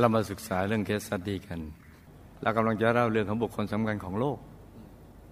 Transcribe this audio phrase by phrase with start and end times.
[0.00, 1.60] เรามาศึกษาเรื่องเคสสตีกัน
[2.42, 4.38] เรากำลังจะเล่าเรื่องของบุคคลสำคัญของโลก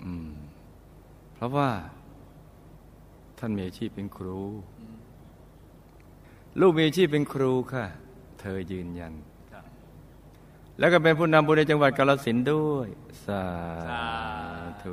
[0.04, 0.30] อืม
[1.34, 1.70] เพราะว่า
[3.38, 4.40] ท่านมีอาชีพเป็นครู
[6.60, 7.84] ลูกมีอาชีพเป็นครูค่ะ
[8.40, 9.12] เธอยืนยัน
[10.78, 12.88] แล้วก็เป็นผู้นำบุญในจังหวัดกาลสินด้วย
[13.24, 13.44] สา
[14.82, 14.92] ธุ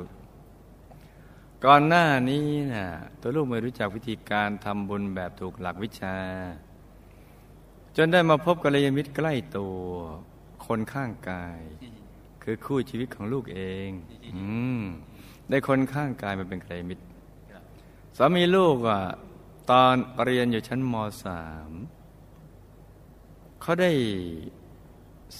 [1.64, 2.86] ก่อนหน้านี้นะ
[3.20, 6.16] ตัวลูกไม่รู้จักวิธีการทำบุญแบบถูกหลักวิชา
[8.00, 9.78] จนได้มาพบกัลยาณมิตรใกล้ตัว
[10.66, 11.60] คนข้างกาย
[12.42, 13.90] คือคู่ชีวิตของลูกเอง
[14.36, 14.44] อื
[14.78, 14.82] ม
[15.48, 17.02] ได้คนข้างกายมาเป็นกัลยาณมิตร
[18.16, 19.00] สามีลูกอะ
[19.70, 19.94] ตอน
[20.24, 20.94] เรียนอยู่ชั้นม
[21.24, 21.70] สาม
[23.60, 23.90] เขาได้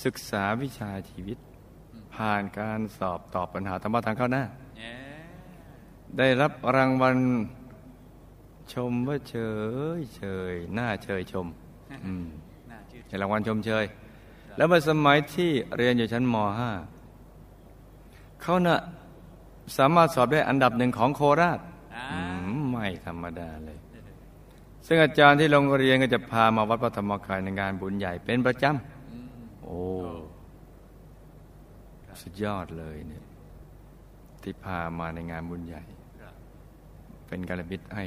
[0.05, 1.39] ศึกษาวิชาชีวิต
[2.15, 4.45] ผ่านการสอบตอบปัญหาธรรมะทางเข้าหน้า
[6.19, 7.17] ได้รับรางวัล
[8.73, 9.37] ชมว่าเฉ
[9.99, 11.47] ยเฉยหน้าเชยชม
[13.09, 13.85] ในรางวัลชมเชย
[14.57, 16.37] แล้วเมื่อสมัยที่เรียนอยู่ชั้นม
[17.21, 18.81] .5 เขานะ่ะ
[19.79, 21.59] สามารถสอบได้อันดับหนึ่งของโคราช
[22.71, 23.79] ไม่ธรรมดาเลย
[24.87, 29.81] ซึ่งอาจารย์ที่โรงเรียนก็จะพามาวัดพระธรรมกายในงานบุญใหญ่เป็นประจำโอ้
[32.23, 33.25] สุดยอดเลยเนี่ย
[34.43, 35.83] ที่พามาในงานบุญใหญ่
[37.29, 38.07] เป็นการบิดให้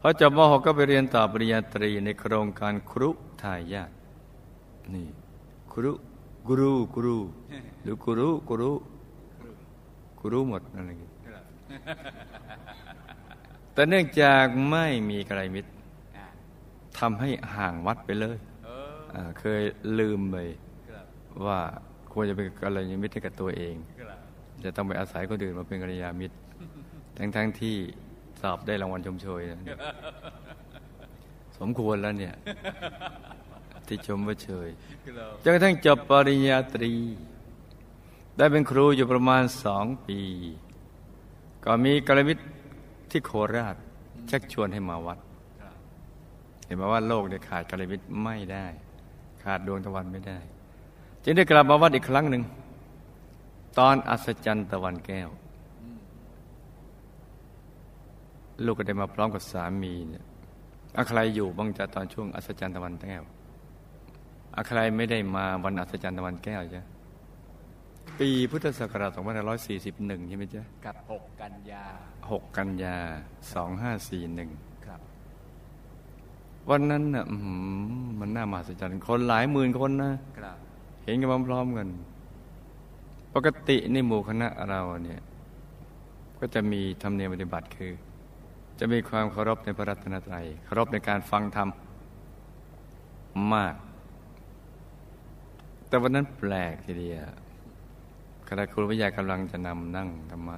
[0.00, 3.10] พอจบม .6 ก็ไปเรียนต่อปริญญาตรีในโครงการครุ
[3.42, 3.90] ทายาท
[4.94, 5.06] นี่
[5.72, 5.92] ครุ
[6.48, 7.18] กรุกุรุ
[7.82, 8.72] หรือกรุกุรุ
[10.20, 11.10] กุรุหมดอะไรอย่างนี้
[13.72, 15.70] แต่เนื่องจากไม่มีกระไรมิตร
[16.98, 18.36] ทำให้ห่างวัดไปเลย
[19.38, 19.62] เคย
[19.98, 20.36] ลืมไป
[21.46, 21.58] ว่า
[22.12, 23.74] ควรจะเป็นกัลยาณมิตรให้กับตัวเอง
[24.64, 26.36] จะต้องไปอาศัยคนอื่นมาเป็นกัลยาณมิตร
[27.16, 27.76] ทั้งทั้งที่
[28.40, 29.42] สอบได้รางวัลชมเชย
[31.58, 32.34] สมควรแล้วเนี่ย
[33.86, 34.68] ที่ชมว่าเชย
[35.42, 36.92] จนกระทั่งจบปริญญาตรี
[38.36, 40.20] ได้เป็นครูอยู่ประมาณสองปี
[41.64, 42.42] ก็มีกัลยาณมิตร
[43.10, 43.76] ที่โคราช
[44.30, 45.18] ชักชวนให้มาวัด
[46.64, 48.66] เห็นไหมว่าโลกเนี่ยขาดกัลยาณมิตรไม่ได้
[49.42, 50.38] ขาดดวงตะวันไม่ได้
[51.24, 52.42] จึงได้กลับมาวัดอีกครั้งหนึ่ง
[53.78, 55.28] ตอนอัศจรรย์ตะวันแก้ว
[58.64, 60.24] ลูกก็ได้มาพร้อมกับสามีเนี่ย
[60.96, 63.22] อาใครอยู่บ้างจะตอนช่วงอัศจรรย์ตะวันแก้ว
[64.56, 66.82] อาใครไม่ได้มาวันอัศจรรย์ตะวันแก้วจ้ะ
[68.18, 71.84] ปีพุทธศักราช2541 ใช่ไหมจ๊ะกับ 6 กันยา
[72.20, 72.96] 6 กันยา
[73.90, 75.00] 2541 ครับ
[76.70, 77.24] วันนั้นน่ะ
[78.20, 80.56] มันน่ามหัศจรรย์ คนหลายหมื่นคนนะครับ
[81.04, 81.88] เห็นกันพร้อมๆกัน
[83.34, 85.20] ปกติในหมู่คณะเราเนี่ย
[86.40, 87.92] ก็จะมีธรรมเนียมปฏิบัติคือ
[88.82, 91.68] จะมีความเคารพในพระรัตนตรัยเคารพในการฟังธรรม
[93.54, 93.74] มาก
[95.88, 97.28] แต่วันนั้นแปลกทีเดียว
[98.48, 100.56] ขณะครูวิทยากำลังจะนำนั่งธรรมะ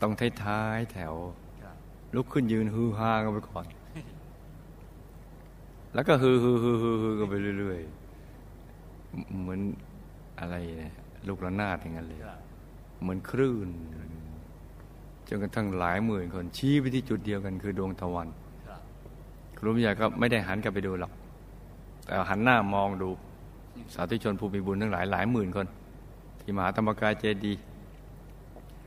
[0.00, 0.12] ต้อง
[0.44, 1.14] ท้ายๆแถว
[2.14, 3.66] ลุกขึ้นยืนฮือฮากันไปก่อน
[5.94, 9.60] แล้วก็ฮือฮือฮือฮือฮือกันไปเรื่อยๆ เหมือน
[10.40, 10.94] อะไรเนี่ย
[11.26, 12.20] ลูกระนาดอย่างนั้นเลย
[13.00, 13.68] เหมือนคลื่น
[15.28, 18.28] จนกระทั่งหลายหมื่นคนชี้ไปที่จุดเดียวกันคือดวงตะวัน
[19.58, 21.12] ครูวิทยาก็ไม่ได้หันกลับไปดูหรอก
[22.06, 23.08] แต่หันหน้ามองดู
[23.94, 25.66] สาธุชนผู้มีบุญทั้งหลายหลายหมื่นคน
[26.40, 27.52] ที่มหาธรรมกายเจดี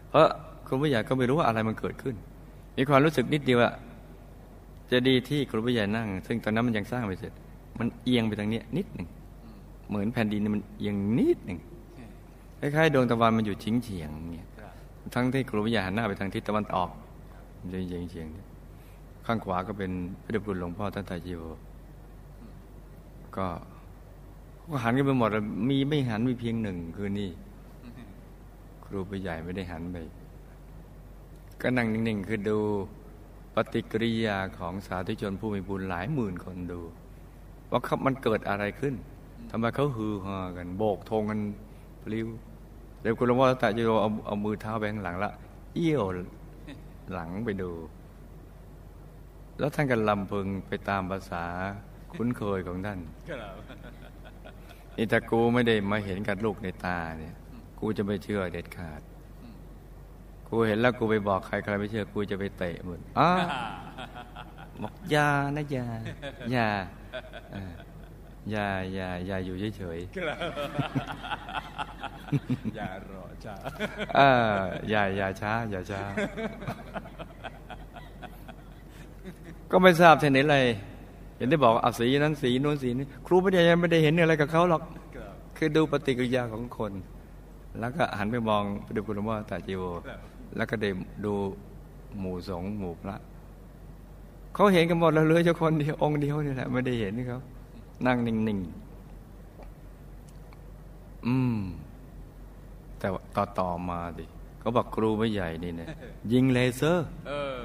[0.10, 0.28] เพราะ
[0.68, 2.16] ครูผู้ใหญ่ก็ไม่รู้ว่าอะไรมันเกิดขึ้น
[2.78, 3.72] มีความรู้สึกนิดเดียวว่า
[4.88, 7.34] เจดีที่ครูผู้ใหญ่นั่ง ซึ่งตอนนั้นมันยังสร้างไม่เสร็จ
[7.80, 9.08] มันเอียงไปทางนี้นิดหนึ่ง
[9.90, 11.60] เหมือนแผ่นดินมันเอียงนิดหนึ่ง
[12.60, 14.48] คล้ายๆดวงตะวันมันอยู่ชิงเฉียงเนี่ย
[15.14, 16.90] ทั้งที่ครูผู้ใหญ่หันหน้าไปทางทิศตะวันออก
[17.60, 18.28] มันจะเฉียงเฉียง
[19.26, 19.92] ข้างขวาก็เป็น
[20.24, 21.44] พระเดชคุณหลวงพ่อท่านตรจีโว
[23.36, 23.48] ก็
[24.70, 25.30] ก็หันกันไปหมด
[25.70, 27.30] มีไม่หันมีเพียงหนึ่งคือนี่
[28.86, 29.98] ครูผู้ใหญ่ไม่ได้หันไป
[31.62, 32.60] ก็นั่งนิ่งๆคือดู
[33.56, 36.82] ปฏิกิริยาของสาธุชนผู้มีบุญหลายหมื่นคนดู
[37.72, 38.96] ว่าเขามันเกิดอะไรขึ้น
[39.50, 41.40] ทำไมเขาฮือฮากัน โบกธงกัน
[42.04, 42.28] ปลิว
[43.02, 45.32] เดี๋ยวคุณหลวงพ่อตาจะเอาเอามือเท้าไปข้างหลังละ
[45.76, 46.04] เอี้ยว
[47.14, 47.72] หลังไปดู
[49.60, 51.46] แล้วท่านก็ลำพึงไปตามภาษา
[52.14, 53.00] คุ้นเคยของท่าน
[54.98, 57.36] นี่ถ้ากูไม่ได้มาเห็นกับลูกในตาเนี่ย
[57.80, 59.02] กูจะไม่เชื่อเด็ดขาด
[60.48, 63.30] กูเห็นแล้วกูไปบอกใครใครไม่เชื่อ กูจะไปเตะหมดอ๋อ
[64.82, 65.88] บอกยานะยา
[66.56, 66.70] ยา
[68.56, 70.16] ยายายาอยู่เฉยๆ
[72.76, 73.56] อย่ารอช้า
[74.18, 74.32] อ่า
[74.90, 76.02] อย่าอย่าช้า อย่าช้า
[79.72, 80.66] ก็ไม่ทราบที่ไหนเลย
[81.38, 84.82] เห็นได้บอกเอาสีนั้นสีนู้นสีนี้ครูไม่ได้ยังไม่ได้เห็นอะไรกับเขาหรอก
[85.16, 86.92] ครับคือดูปฏิกิริยาของคน
[87.80, 89.84] แล้วก็หันไปมองไปดูคุณหลวงพ่อตาจีโว
[90.56, 91.34] แล้วก็เดมดู
[92.20, 93.18] หมู่สงฆ์หมู่พระ
[94.54, 97.40] เขาเห็นกันหมดแล้วเหลยเจ้าคนเดียวองค์เดียวนี่แหละไม่ได้เห็นนี่เขา
[98.06, 98.68] นั่งนิ่งๆ
[101.26, 101.58] อืม
[103.00, 104.26] แต่ว่าต่อต่อมาดิ
[104.60, 105.88] เขาบอกครูไม่ใหญ่นี่เนี่ย
[106.32, 107.32] ยิงเลเซอร์เอ
[107.62, 107.64] อ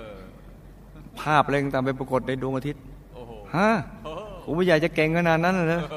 [1.20, 2.82] ภาพอะไรต่างๆไปปรากฏในดวงอาทิตย์
[3.14, 3.70] โอ้โหฮะ
[4.04, 5.96] โอ้โหครูไม่ใหญ่จะเก่งขนาดนั้นเลยโอ้โห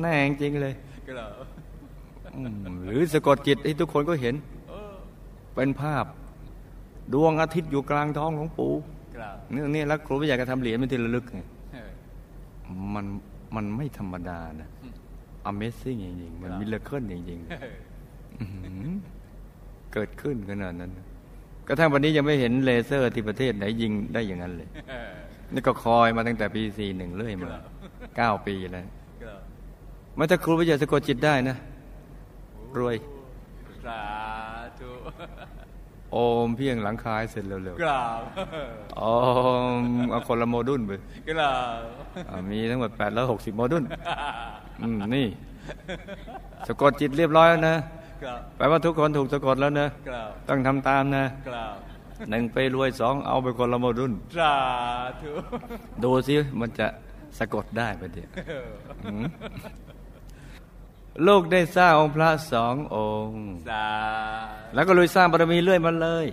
[0.00, 0.74] แน่จริงเลย
[1.08, 1.30] ครับ
[2.36, 4.34] อืมหรือสะกดจิตให้ทุกคนก็เห็น
[4.70, 4.92] เออ
[5.54, 6.04] เป็นภาพ
[7.14, 8.72] ดวงอาทิตย์อยู่กลางท้องของปู่
[9.16, 11.40] ครับนี่นี่แล้วครูไม่อยากจะทำเหรียญเป็นที่ระลึกไง
[11.72, 11.90] เออ
[12.94, 13.06] มัน
[13.56, 14.68] มันไม่ธรรมดานะ
[15.50, 18.90] Amazing จริงๆ มันครับ miracle จริงเออๆอื้อหือ
[19.92, 20.90] เกิดขึ้นขนาดนั้น
[21.68, 25.12] กระทั่งวันนี้ยังไม่เห็นเลเซอร์ที่ประเทศไหนยิงได้อย่างนั้นเลยเออ
[25.52, 27.62] นี่ก็คอยมาตั้งแต่ปีสี่หนึ่งเรื่อยมาครับ
[28.16, 28.86] เก้าปีแล้ว
[29.22, 29.40] ครับ
[30.18, 31.56] มันถ้าครูวิทยาสะกดจิตได้นะ
[32.78, 32.96] รวย
[33.86, 34.31] สาธุ
[36.12, 39.02] โอมเพียงหลังคายเสร็จเร็วกราบๆโอ
[39.74, 40.92] มเอาคนละโมดุลไป
[41.28, 41.80] กราบ
[42.30, 42.90] อ่ามีทั้งหมด
[43.24, 43.84] 860 โมดุล
[44.82, 45.26] อืมนี่
[46.68, 47.76] สะกดจิตเรียบร้อยแล้วนะ
[48.22, 51.76] กราบแปลว่าทุกคนถูกสะกดแล้วนะกราบต้องทำตามนะกราบ
[52.30, 54.54] หนึ่งไปรวยสองเอาไปคนละโมดุลสา
[55.22, 55.32] ธุ
[56.02, 56.86] ดูสิมันจะ
[57.38, 58.68] สะกดได้ปะเดี๋ยวเออ
[59.04, 59.24] หืม
[61.26, 63.88] ลูกได้สร้างองค์พระสององค์สา
[64.74, 66.26] แล้วก็ลุยสร้างบารมีเรื่อยมาเลย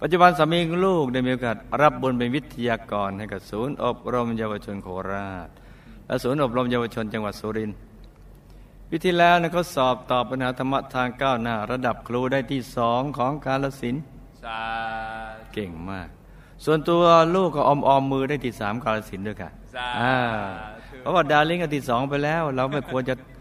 [0.00, 5.48] ปัจจุบันสามีของลูกได้มีโอกาสรับบุญเป็นวิทยากรให้กับศูนย์อบรมเยาวชนโคราช
[6.06, 7.78] และศูนย์อบรมเยาวชนจังหวัดสุรินทร์
[8.90, 14.02] วิธีแล้วนะเขาสอบตอบปัญหาธรรมะทางก้าวหน้า ระดับครูได้ที่สองของกาลสินธุ์
[14.44, 14.62] สา
[15.52, 16.08] เก่งมาก
[16.64, 17.02] ส่วนตัว
[17.34, 20.16] ลูกก็ออมออมมือได้ที่สามกาลสินธุ์ด้วยกันสาอ่า
[20.88, 23.31] ธุเพราะว่าดาริ่งก็ที่สองไปแล้ว เราไม่ควรจะแสง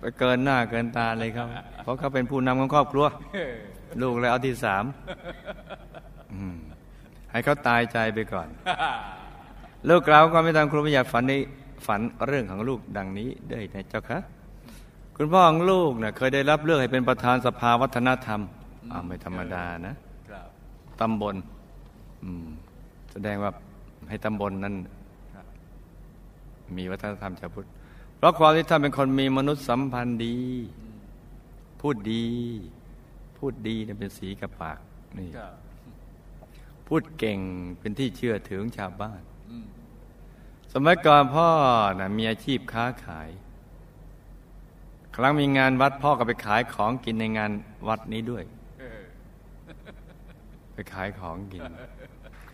[0.00, 1.46] ไปเกินหน้าเกินตาเลยครับ
[1.82, 3.54] เพราะเขาเป็นผู้นำของครอบครัวเออ
[4.02, 4.84] ลูกเลยเอาที่สาม
[6.34, 6.56] อืม
[7.30, 8.48] ให้เขาตายใจไปก่อน
[9.88, 11.34] ลูกกล่าวความไม่ตามครูไม่อยากฝันใน
[11.86, 14.18] ฝันเรื่องของลูกดังนี้ได้นะเจ้าคะ
[15.16, 18.40] คุณพ่อของลูกเนะ่ะเคยได้รับเลือกให้เป็นประธานสภาวัฒนธรรม
[18.92, 19.94] อ่าไม่ธรรมดานะ
[20.30, 20.46] ครับ
[21.00, 21.36] ตำบล
[22.22, 22.46] อืม
[23.12, 23.50] แสดงว่า
[24.08, 24.74] ให้ตำบลนั้น
[25.34, 25.46] ครับ
[26.76, 27.66] มีวัฒนธรรมชาวพุทธ
[28.20, 30.38] เพราะความที่ท่านเป็นคนมีมนุษยสัมพันธ์ดี
[31.80, 32.26] พูดดี
[33.38, 34.78] พูดดีเนี่ยเป็นสีกับปาก
[35.18, 35.52] นี่ครับ
[36.86, 37.38] พูดเก่ง
[37.78, 39.20] เป็นที่เชื่อถือของชาวบ้าน
[39.50, 39.66] อืม
[40.72, 41.48] สมัยก่อนพ่อ
[42.00, 43.28] นะมีอาชีพค้าขาย
[45.16, 47.50] ครั้งมีงานวัดพ่อก็ไปขายของกินในงาน
[47.88, 48.44] วัดนี้ด้วย
[48.80, 49.00] เออ
[50.74, 51.62] ไปขายของกิน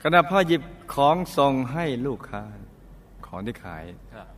[0.02, 0.62] ขณะพ่อหยิบ
[0.94, 2.42] ของส่งให้ลูกค้า
[3.26, 3.84] ของที่ขาย
[4.14, 4.35] ครับ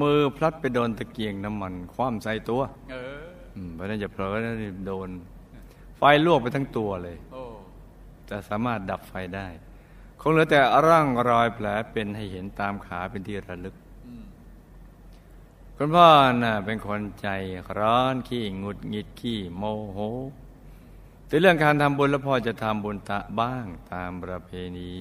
[0.00, 3.22] มือพลัดไปโดนตะเกียงน้ำมัน คว่ำใส่ตัวเออ
[3.54, 5.08] อืมเพราะฉะนั้นอย่าเผลอนะนี่โดน
[5.96, 7.42] ไฟลวกไปทั้งตัวเลยโอ้
[8.28, 9.48] จะสามารถดับไฟได้
[10.20, 13.76] คงเหลือแต่ร่างรอยแผลเป็นให้เห็นตามขาเป็นที่ระลึก
[14.06, 14.24] อืม
[15.76, 16.08] คุณพ่อ
[16.42, 17.28] น่ะเป็นคนใจ
[17.78, 19.62] ร้อนขี้หงุดหงิดขี้โม
[19.94, 20.00] โห
[21.26, 24.92] แต่เรื่องการทำบุญแล้วพ่อจะทำบุญตะบ้างตามประเพณี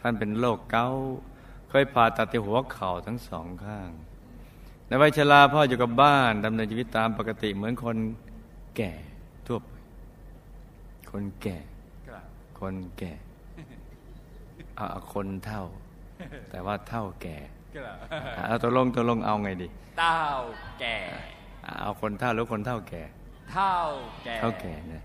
[0.00, 1.06] ท่านเป็นโรคเกาต์
[1.68, 3.90] เคยผ่าตัดที่หัวเข่าทั้งสองข้าง
[4.86, 7.96] ในวัยชราพ่ออยู่กับบ้านดำเนินชีวิตตามปกติเหมือนคน
[8.76, 8.92] แก่
[9.46, 9.70] ทั่วไป
[11.10, 11.56] คนแก่
[12.08, 12.24] ครับ
[12.60, 13.12] คนแก่
[14.76, 15.64] เอาเอาคนเท่า
[16.50, 17.36] แต่ว่าเท่าแก่
[17.76, 17.96] ครับ
[18.36, 20.22] อะเอาตัวลงตัวลงเอาไงดีเต้า
[20.80, 20.96] แก่
[21.82, 23.02] เอาคนเท่าหรือคนเท่าแก่
[23.52, 23.74] เท่า
[24.24, 25.02] แก่ เท่าแก่นะ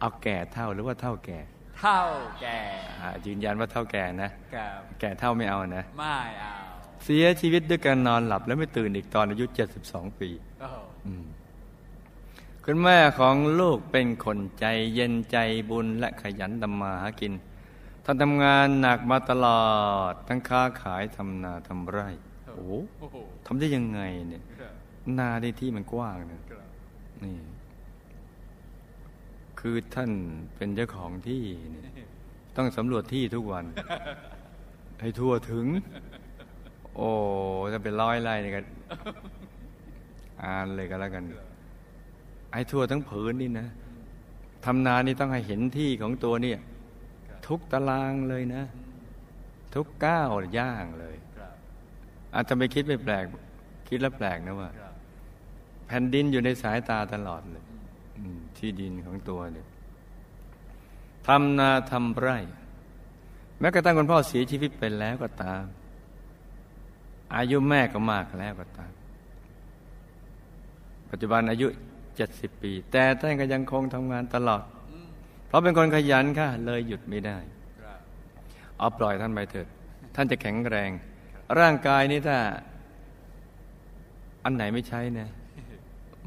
[0.00, 1.38] เอาแก่เท่าหรือว่าเท่าแก่
[1.80, 2.00] เท่า
[2.40, 2.58] แก่
[3.00, 6.54] อ่ายืนยันว่าเท่าแก่นะครับแก่เท่าไม่เอานะ ไม่เอา
[7.04, 9.44] เสียชีวิตด้วยการนอนหลับแล้วไม่ตื่นอีกตอนอายุ
[9.82, 10.28] 72 ปี
[10.60, 10.68] โอ้
[11.06, 11.24] อืม
[12.64, 15.36] คุณแม่ของลูกเป็นคนใจเย็นใจ
[15.70, 17.32] บุญและขยันทำมาหากิน
[18.04, 19.64] ท่านทำงานหนักมาตลอ
[20.12, 22.08] ด ทั้งค้าขายทำนาทำไร่
[22.46, 23.16] โอ้โหโอ้โห
[23.46, 24.72] ทำได้ยังไงเนี่ยครับ
[25.18, 26.68] นาในที่มันกว้างเนี่ยครับ
[27.24, 27.34] นี่
[29.66, 30.10] คือท่าน
[30.56, 31.42] เป็นเจ้าของที่
[31.72, 31.84] เนี่ย
[32.56, 33.64] ต้องสำรวจที่ทุกวัน
[35.00, 35.66] ให้ทั่วถึง
[36.96, 37.08] โอ้
[37.72, 38.60] ถ้าเป็นร้อยไร่เนี่ยก็
[40.44, 41.24] อ่านเลยก็แล้วกัน
[42.52, 43.68] ให้ทั่วทั้งผืนนี่นะ
[44.64, 46.58] ทำนานี่ต้องให้เห็นที่ของตัวเนี่ย
[47.46, 48.62] ทุกตารางเลยนะ
[49.74, 50.28] ทุกก้าว
[50.58, 51.16] ย่างเลย
[52.34, 53.24] อาจจะไม่คิดไม่แปลก
[53.88, 54.70] คิดแล้วแปลกนะว่า
[55.86, 57.64] แผ่นดินอยู่ในสายตาตลอดเลย
[58.58, 59.66] ที่ดินของตัวเนี่ย
[61.26, 62.38] ทำนาทำไร่
[63.60, 65.64] แม้กระทั่งคุณพ่อเสียชีวิตไปแล้วก็ตาม
[67.36, 68.92] อายุแม่ก็มากแล้วก็ตาม
[71.10, 71.66] ปัจจุบันอายุ
[72.16, 74.62] เจ็ดสิบปี แต่ท่านก็ยังคงทำงานตลอด
[75.46, 77.38] เพราะเป็นคนขยันค่ะ เลยหยุดไม่ได้
[78.78, 79.66] เอาปล่อยท่านไปเถิด
[80.14, 80.90] ท่านจะแข็งแรง
[81.60, 82.36] ร่างกายนี้ถ้า
[84.44, 85.30] อันไหนไม่ใช้เนี่ย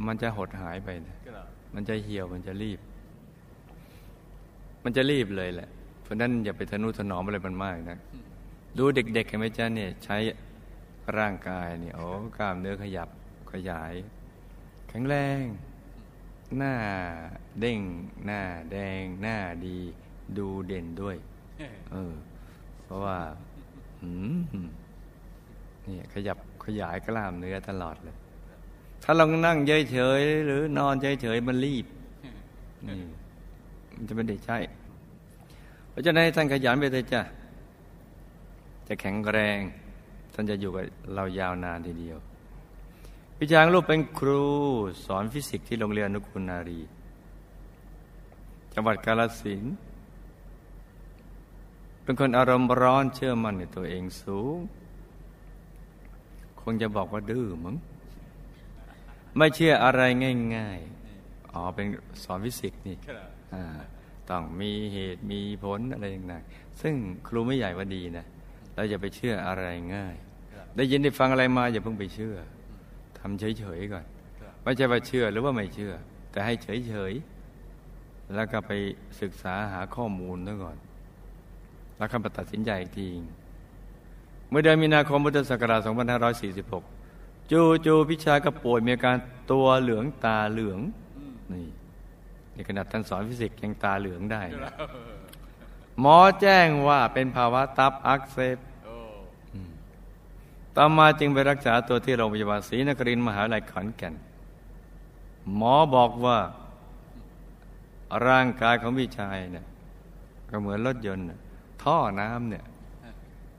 [0.06, 1.16] มันจะหดหายไปนะ
[1.76, 2.80] มันจะเหี่ยวมันจะรีบ
[4.84, 5.70] มันจะรีบเลยแหละ
[6.04, 7.98] เพราะนั้นอย่าไปทนุถนอมอะไรมันมากนะ
[8.78, 10.18] ดูเด็กๆเห็นไหมจ๊ะเนี่ยใช้
[11.18, 12.08] ร่างกายเนี่ยโอ้
[12.38, 13.10] กล้ามเนื้อขยับ
[13.52, 13.94] ขยาย
[14.88, 15.44] แข็งแรง
[16.58, 16.74] หน้า
[17.60, 17.80] เด้ง
[18.26, 19.78] หน้าแดง หน้าดี
[20.38, 21.16] ดูเด่นด้วย
[21.92, 22.14] เออ
[22.84, 23.18] เพราะว่า
[24.02, 24.10] อื
[24.66, 24.68] ม
[25.86, 28.18] นี่ขยับขยายกล้ามเนื้อตลอดเลย
[29.04, 29.58] ถ้าเรานั่ง
[29.92, 31.86] เฉยๆหรือนอนเฉยๆมันรีบ
[32.88, 32.96] นี่
[33.94, 34.58] มันจะไม่ได้ใช่
[35.90, 37.22] เพราะฉะนั้นให้ท่านขยันไปเลยจ้ะ
[38.88, 39.60] จะแข็งแรง
[40.34, 40.84] ท่านจะอยู่กับ
[41.16, 42.18] เรายาวนานทีเดียว
[43.38, 44.44] พี่ช้างลูกเป็นครู
[45.06, 46.80] สอนฟิสิกส์ที่โรงเรียนอนุกุลนารี
[48.74, 49.76] จังหวัดกาฬสินธุ์
[52.04, 54.58] เป็นคนอารมณ์ร้อนเชื่อมั่นในตัวเองสูง
[56.62, 57.76] คงจะบอกว่าดื้อมั้ง
[59.38, 60.02] ไม่เชื่ออะไร
[60.56, 61.88] ง่ายๆ อ๋อ เป็น
[62.24, 63.64] สอนฟิสิกส์นี่ครับอ่า
[64.30, 66.94] ต้องมีเหตุมีผลอะไรต่างๆซึ่ง
[67.28, 68.26] ครูไม่ใหญ่ว่าดีนะ
[68.76, 69.66] เราอย่าไปเชื่ออะไร
[69.96, 70.16] ง่าย
[70.76, 72.36] ได้ยินได้ฟังอะไรมาอย่าเพิ่งไปเชื่อ
[73.20, 74.06] ทำเฉยๆก่อน
[74.64, 75.94] ไม่ใช่ว่าเชื่อหรือว่าไม่เชื่อ
[76.32, 78.72] แต่ให้เฉยๆ แล้วก็ไป
[79.22, 80.78] ศึกษาหาข้อมูลซะก่อน
[81.98, 83.08] แล้วคำตัดสินใจอีกที
[84.50, 86.97] เมื่อเดือนมีนาคมพุทธศักราช2546
[87.52, 89.18] จูจูๆพิชาก็ป่วยมีอาการ
[89.52, 90.80] ตัวเหลืองตาเหลือง
[91.54, 91.68] นี่
[92.56, 94.74] นี่ขนาดท่านสอนฟิสิกส์ยังตาเหลืองได้นะ
[96.00, 98.96] หมอแจ้งว่าเป็นภาวะตับอักเสบโอ้
[100.76, 104.14] ต่อมาจึงไปรักษาตัวที่โรงพยาบาลศรีนครินทร์มหาวิทยาลัยขอนแก่น
[105.56, 106.38] หมอบอกว่า
[108.28, 109.66] ร่างกายของพี่ชายเนี่ย
[110.50, 111.40] ก็เหมือนรถยนต์น่ะ
[111.84, 112.66] ท่อน้ำเนี่ย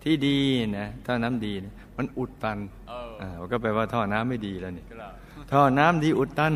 [0.02, 0.38] ที่ดี
[0.78, 2.97] นะท่อน้ำดีนะมันอุดตันเอออ่า
[3.50, 5.12] ก็แปลว่าท่อน้ำไม่ดีแล้วนี่ครับ
[5.52, 6.52] ท่อน้ำดีอุดตัน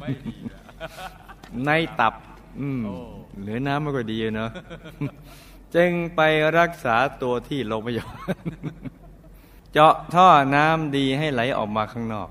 [0.00, 0.58] ไม่ดีนะ
[1.66, 2.14] ในตับ
[2.60, 2.94] อืมโอ้
[3.40, 4.50] เหลือน้ำไม่ก็ดีเนาะ
[5.74, 6.20] จึงไป
[6.58, 8.34] รักษาตัวที่โรงพยาบาล
[9.72, 12.28] เจาะท่อน้ำดีให้ไหลออกมาข้างนอก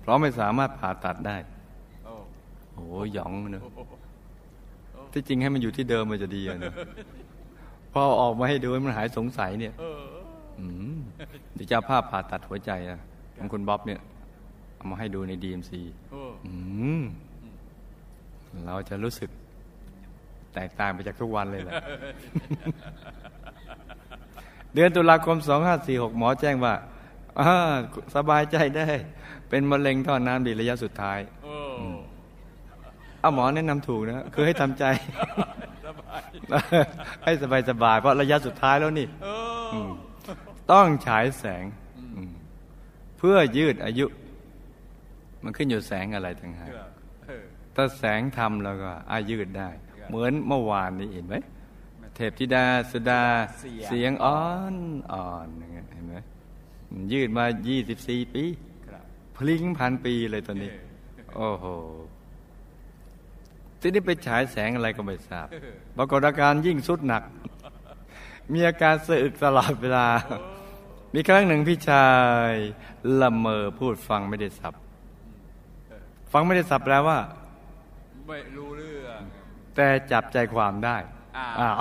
[0.00, 1.36] เพราะไม่สามารถผ่าตัดได้
[2.04, 2.14] โอ้
[2.72, 6.74] โอ้หยองเนอะโอ้ที่จริงให้มันอยู่ที่เดิมมันจะดีอะเนอะ
[7.92, 10.02] พอออกมาให้ดูให้มันหายสงสัยเนี่ยเออ
[10.60, 10.96] อืม
[11.54, 13.00] เดี๋ยวจะเอาภาพผ่าตัดหัวใจอะ
[13.38, 14.00] ของคุณบ๊อบเนี่ย
[14.76, 16.54] เอามาให้ดูในดีเอ็มซีโอ้อื
[17.00, 17.02] ม
[18.66, 19.30] เราจะรู้สึก
[20.54, 21.74] แตกต่างไปจากทุกวันเลยแหละ
[24.74, 25.36] เดือนตุลาคม
[25.78, 26.74] 2546 หมอแจ้งว่า
[27.40, 27.74] อ่า
[28.16, 28.86] สบายใจได้
[29.48, 31.54] เป็นมะเร็งท่อน้ำดีระยะสุดท้ายโอ้
[33.20, 34.84] เอาหมอแนะนำถูกนะ คือให้ทำใจ
[35.86, 36.22] สบาย
[37.24, 39.34] ให้สบายสบายๆเพราะระยะสุดท้ายแล้วนี่โอ้
[40.72, 44.06] ต้องฉายแสงอืมเพื่อยืดอายุ
[45.42, 46.90] มันขึ้นอยู่แสงอะไรต่างหากครับ
[47.26, 51.36] เออถ้าแสงทำแล้วก็อายืดได้ครับเหมือนเมื่อวานนี้เห็นไหม
[52.16, 53.22] เทพธิดาสุดา
[53.60, 54.74] เสียงเสียงอ่อน
[55.12, 56.14] อ่อนอย่างเงี้ยเห็นไหม
[56.92, 57.44] มันยืดมา
[57.88, 58.44] 24ปี
[58.88, 59.04] ครับ
[59.36, 60.70] พลิงพันปีเลยตอนนี้
[61.36, 61.64] โอ้โห
[63.80, 65.48] ทีนี้ไปฉายแสงอะไรก็ไม่ทราบ
[65.96, 67.22] ปรากฏอาการยิ่งสุดหนัก
[68.52, 70.06] มีอาการสะอึกตลอดเวลา
[71.16, 72.08] มีครั้งหนึ่งพี่ชา
[72.50, 72.52] ย
[73.20, 74.74] ละเมอพูดฟังไม่ได้สับ
[76.32, 77.18] ฟังไม่ได้สับแปลว่า
[78.26, 79.20] ไม่รู้เรื่อง
[79.76, 80.96] แต่จับใจความได้
[81.36, 81.78] อ้าวอ้าว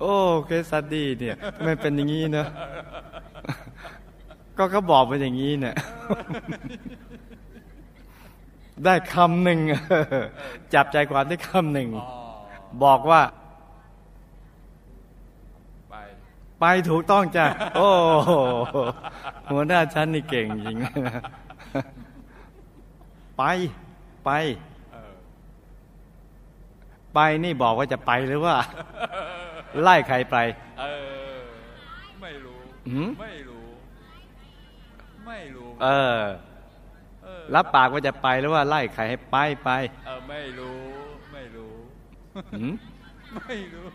[0.00, 0.14] โอ้
[0.46, 2.48] เคสสดีเนี่ยทำไมเป็นอย่างนี้เนอะ
[4.58, 5.74] ก็เขาบอกเป็นอย่างนี้เนี่ย
[8.84, 9.58] ได้คำหนึ่ง
[10.74, 12.08] จับใจความได้คำหนึ่งอ๋อ
[12.84, 13.22] บอกว่า
[15.90, 15.94] ไป
[16.60, 17.46] ไปถูกต้องจ้ะ
[17.76, 17.90] โอ้
[18.26, 18.32] โห
[19.50, 20.78] หัวหน้าชั้นนี่เก่งจริง
[23.38, 23.42] ไป
[24.24, 24.30] ไป
[24.92, 25.14] เออ
[27.14, 28.54] ไปนี่บอกว่าจะไปหรือว่า
[29.82, 30.36] ไล่ใครไป
[30.80, 30.84] เอ
[31.32, 31.36] อ
[32.20, 33.66] ไม่รู้หืมไม่รู้
[35.26, 36.20] ไม่รู้เออ
[37.24, 39.70] เออ รับปากว่าจะไปหรือว่าไล่ใครให้ไปไป
[40.06, 40.80] เออ ไม่รู้
[41.32, 41.74] ไม่รู้
[42.52, 42.72] หืม
[43.36, 43.88] ไม่รู้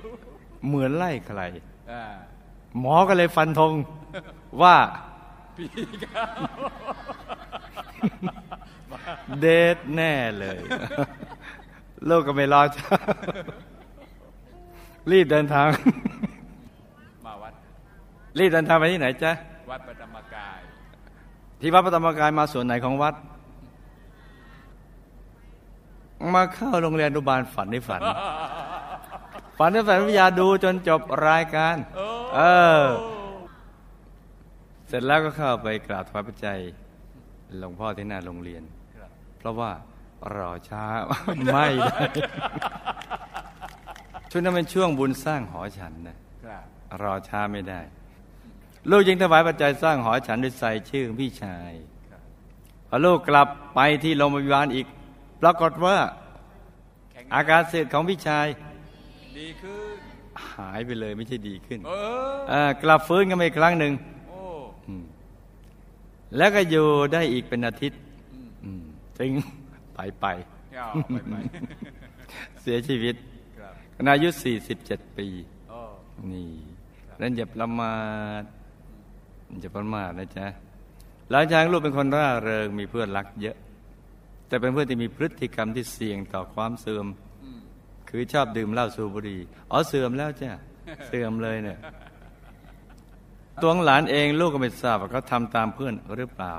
[0.68, 1.42] เหมือนไล่ใคร
[1.92, 2.04] อ่า
[2.80, 3.74] หมอก็เลยฟันธง
[4.62, 4.76] ว่า
[5.56, 5.68] พี่
[6.02, 6.26] เขา
[9.40, 10.60] เดทแน่เลย
[12.10, 12.96] ลูกก็ไม่รอช้า
[15.12, 15.68] รีบเดินทาง
[17.26, 17.54] มาวัด
[18.40, 19.32] รีบเดินทางไปที่ไหนจ๊ะ
[19.72, 20.60] วัดปฐมกาย
[21.60, 23.16] ที่วัดพระธรรมกายมาส่วนไหนของวัด
[26.34, 28.02] มาเข้าโรงเรียนอนุบาลฝันในฝัน
[29.58, 32.06] ฝันในฝันวิทยาดูจนจบรายการโอ้
[32.36, 32.40] เอ
[32.82, 32.84] อ
[34.88, 36.60] เสร็จแล้วก็เข้าไปกราบถวายปัจจัย
[37.60, 38.64] หลวงพ่อที่หน้าโรงเรียน
[38.96, 39.72] ครับเพราะว่า
[40.36, 40.84] รอช้า
[41.26, 41.66] ไม่ได้
[44.30, 46.66] ช่วงนั้นเป็นช่วงบุญสร้างหอฉันนะครับ
[47.02, 47.82] รอช้าไม่ได้
[48.90, 51.72] ลูกจึงถวายปัจจัยสร้างหอฉันด้วยใส่ชื่อพี่ชาย
[52.12, 52.22] ครับ
[52.90, 54.88] พอลูกกลับไปที่โรงพยาบาลอีก
[55.42, 55.98] ปรากฏว่า
[57.12, 58.48] แข็งอาการเสพของพี่ชาย
[59.40, 59.98] ดีขึ้น
[60.56, 61.92] หายไปเลยไม่ใช่ดีขึ้นเอ
[62.34, 63.94] อเออกลับฟื้นกันมาอีกครั้งหนึ่ง
[64.30, 64.42] โอ้
[64.88, 65.04] อืม
[66.38, 68.00] แล้วก็อยู่ได้อีกเป็นอาทิตย์
[68.34, 68.84] อืมอืม
[69.18, 69.32] จึง
[69.96, 70.26] ไปไป
[70.74, 71.36] เอาไปไป
[72.62, 73.16] เสียชีวิต
[73.60, 74.30] ครับขณะอายุ
[74.74, 75.28] 47 ปี
[75.70, 75.80] โอ้
[76.32, 76.50] นี่
[77.22, 77.96] นั่นอย่าประมา
[78.42, 78.44] ท
[79.60, 80.48] อย่าประมาทนะจ๊ะ
[81.32, 83.58] หลังจากลูกเป็นคนร่าเริงมีเพื่อนรักเยอะ
[84.48, 87.23] แต่เป็นเพื่อนที่มีพฤติกรรมที่เสี่ยงต่อความเสื่อมอืม
[88.16, 89.40] คือชอบดื่มเหล้าสูบบุหรี่
[89.72, 90.52] อ๋อเสื่อมแล้วจ้ะ
[91.08, 91.78] เสื่อมเลยเนี่ย
[93.62, 96.56] ตัวของหลานเองลูกก็ไม่ทราบว่าเขาทำตามเพื่อนหรือเปล่า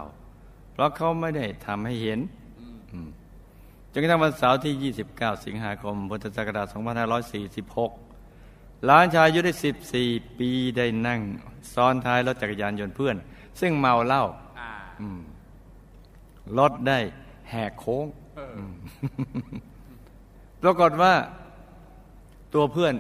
[0.73, 2.21] เพราะเขาไม่ได้ทำให้เห็น
[2.61, 3.09] อืมอืม
[3.93, 6.67] จนกระทั่งวันเสาร์ที่ 29 สิงหาคมพุทธศักราช
[8.15, 9.53] 2546 หลานชายอายุได้
[9.97, 11.21] 14 ปีได้นั่ง
[11.75, 13.17] ซ้อนท้ายรถจักรยานยนต์เพื่อน
[13.61, 14.25] ซึ่งเมาเหล้า
[14.61, 15.21] อ่าอืม
[16.59, 16.99] รถได้
[17.51, 18.07] แหกโค้ง
[18.37, 18.59] เออ
[20.63, 21.15] ปรากฏว่า
[22.55, 22.95] ตัวเพื่อน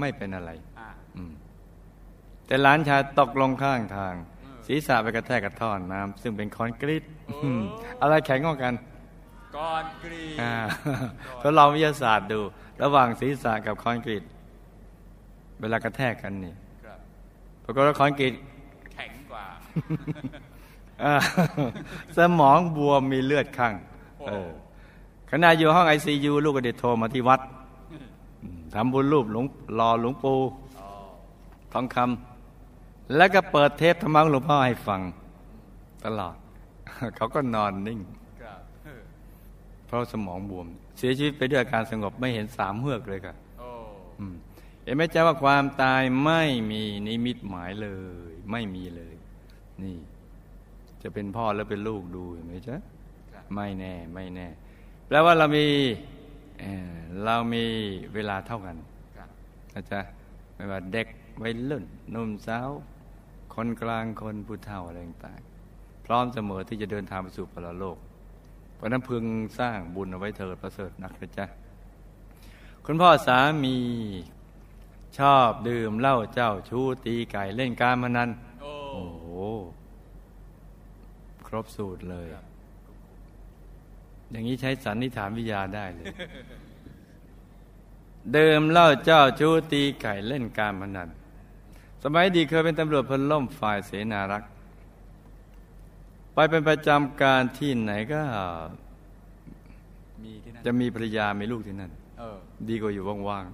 [0.00, 1.32] ไม่เป็นอะไรอ่าอืม
[2.46, 4.14] แต่หลานชายตกลงข้างทาง
[4.66, 7.04] ศีรษะไปกระแทกกับท่อน้ำซึ่งเป็นคอนกรีต
[7.42, 7.60] อืม
[8.02, 8.74] อะไรแข็งกว่ากัน
[9.56, 10.54] ก้อนกรีอ่า
[11.42, 12.40] ทดลองวิทยาศาสตร์ดู
[12.82, 14.24] ระหว่างศีรษะกับคอนกรีต
[15.60, 16.98] เวลากระแทกกันนี่ครับ
[17.64, 18.34] ปรากฏว่าคอนกรีต
[18.94, 19.44] แข็งกว่า
[21.04, 21.14] อ่า
[22.16, 23.74] สมองบวมมีเลือดข้าง
[24.18, 24.48] โอ้เออ
[25.30, 27.65] ขณะอยู่ห้องไอซียูลูกก็ได้โทรมาที่วัดอืม
[28.74, 29.46] ทำบุญรูปหลวง
[29.78, 30.38] รอหลวงปู่
[30.80, 30.88] อ๋อ
[31.72, 35.00] ทองคำแล้วก็เปิดเทปธรรมะของหลวงพ่อให้ฟัง
[36.04, 36.36] ตลอด
[37.16, 38.00] เขาก็นอนนิ่ง
[38.42, 39.02] ครับเออ
[39.86, 40.66] เพราะสมองบวม
[40.98, 43.68] เสียชีวิตไปด้วยอาการสงบไม่เห็นสามเฮือกเลยค่ะโอ้
[44.18, 44.34] อืม
[44.84, 47.88] เห็นไหมจ๊ะว่าความตายไม่มีนิมิตหมายเล
[48.30, 49.14] ย ไม่มีเลย
[49.82, 49.96] นี่
[51.02, 52.76] จะเป็นพ่อแล้วเป็นลูกดูเห็นไหมจ๊ะ
[53.32, 54.46] ครับไม่แน่ ไม่แน่
[55.06, 55.66] แปลว่าเรามี
[56.60, 57.64] เอ่อเรามี
[58.14, 58.76] เวลาเท่ากัน
[59.16, 59.30] ครับ
[59.74, 60.00] นะจ๊ะ
[60.54, 61.06] ไม่ว่าเด็ก
[61.42, 62.70] วัยรุ่นหนุ่มสาว
[63.54, 67.98] คนกลางคนผู้เฒ่าอะไรต่างๆพร้อมเสมอที่จะเดินทางไปสู่ปรโลก
[68.74, 69.24] เพราะนั้นพึง
[69.58, 71.46] สร้างบุญเอาไว้เถิดประเสริฐนักนะจ๊ะ
[72.84, 73.76] คุณพ่อสามี
[75.18, 78.30] ชอบดื่มเหล้าเจ้าชู้ตีไก่เล่นการพนัน
[78.62, 79.26] โอ้โอ้โห
[81.46, 82.44] ครบสูตรเลยครับ
[84.30, 86.06] อย่างนี้ใช้สันนิษฐานวิทยาได้เลย
[88.32, 91.08] เดิมเล่าเจ้าชู้ตีไก่เล่นการพนัน
[92.02, 94.50] สมัยดีเคยเป็นตำรวจพลล่มฝ่ายเสนารักษ์
[96.34, 98.20] ไปเป็นประจำการที่ไหนก็
[100.22, 102.36] มีที่นั่นจะมีภรรยามีลูกที่นั่นออ
[102.68, 103.44] ดีกว่าอยู่ว่าง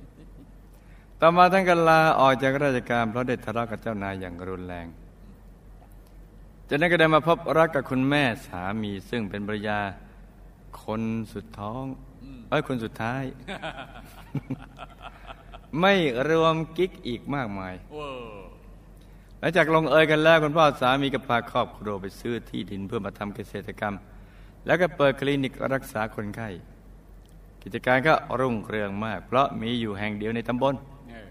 [0.00, 4.86] ๆต่อมาท่านก็ลาออกจากราชการเพราะได้ทะเลาะกับเจ้านายอย่างรุนแรง
[6.68, 9.80] จากนั้นก็ได้มาพบรักกับคุณแม่สามีซึ่งเป็นภรรยา
[10.82, 11.02] คน
[11.34, 11.84] สุดท้อง
[12.48, 13.22] เอ้ยคนสุดท้าย
[15.80, 15.94] ไม่
[16.28, 18.06] รวมกิ๊กอีกมากมายโอ้
[19.40, 23.94] หลังจากลงเอยกันแล้วคุณพ่อสามีก็พาครอบครัวไปซื้อที่ดินเพื่อมาทำเกษตรกรรม
[24.66, 26.48] แล้วก็เปิดคลินิกรักษาคนไข้
[27.62, 30.74] กิจการก็รุ่งเรืองมาก เพราะมีอยู่แห่งเดียวในตำบล
[31.10, 31.28] เออ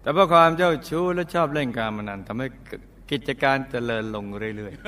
[0.00, 2.46] แต่เพราะความเจ้าชู้และชอบเล่นการพนันทำให้
[3.10, 4.24] กิจการเจริญลง
[4.56, 4.82] เรื่อยๆ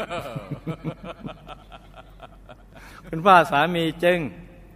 [3.09, 4.19] คุณพ่อสามีจึง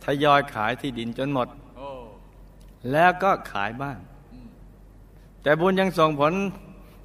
[0.04, 1.88] ทยอยขายที่ดินจนหมดโอ้
[2.92, 3.98] แล้วก็ขายบ้าน
[4.32, 4.48] อืม
[5.42, 6.32] แต่บุญยังส่งผล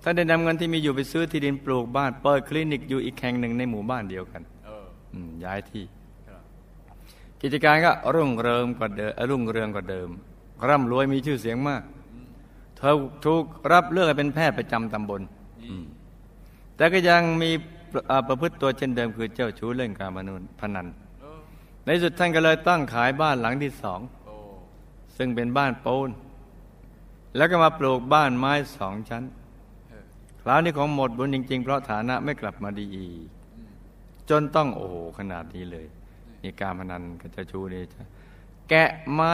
[0.04, 5.84] ท่านได้นำเงินที่มีอยู่ไปซื้อที่ดินปลูกบ้าน เปิดคลินิกอยู่อีกแห่งหนึ่งในหมู่บ้านเดียวกันเอออืมย้ายที่
[6.28, 6.42] ครับ
[7.42, 10.10] กิจการก็รุ่งเรืองกว่าเดิมเอ่อรุ่งเรืองกว่าเดิม
[10.68, 11.82] ร่ำรวยมีชื่อเสียงมาก
[12.78, 12.90] เธอ
[13.26, 15.22] ถูกรับเลือกให้เป็นแพทย์ประจำตำบล
[15.62, 15.70] นี่
[16.80, 17.52] แต่ก็ยังมี
[18.08, 20.88] เอ่อประพฤติตัวเช่นเดิมคือเจ้าชู้เล่นการพนันพนัน
[21.22, 21.40] เออ
[21.86, 24.36] ในสุดท่านก็เลยตั้งขายบ้านหลังที่สองโอ้
[25.18, 26.10] ซึ่งเป็นบ้านปูน
[27.36, 29.24] แล้วก็มาปลูกบ้านไม้สองชั้น
[29.90, 30.04] เออ
[30.42, 33.28] คราวนี้ของหมดบุญจริง ๆ เพราะฐานะไม่กลับมาดีอีก
[34.30, 35.88] จนต้องโอ้โหขนาดนี้เลย
[36.42, 38.02] นี่การพนันกับเจ้าชู้นี่จะ
[38.70, 39.34] แกะไม้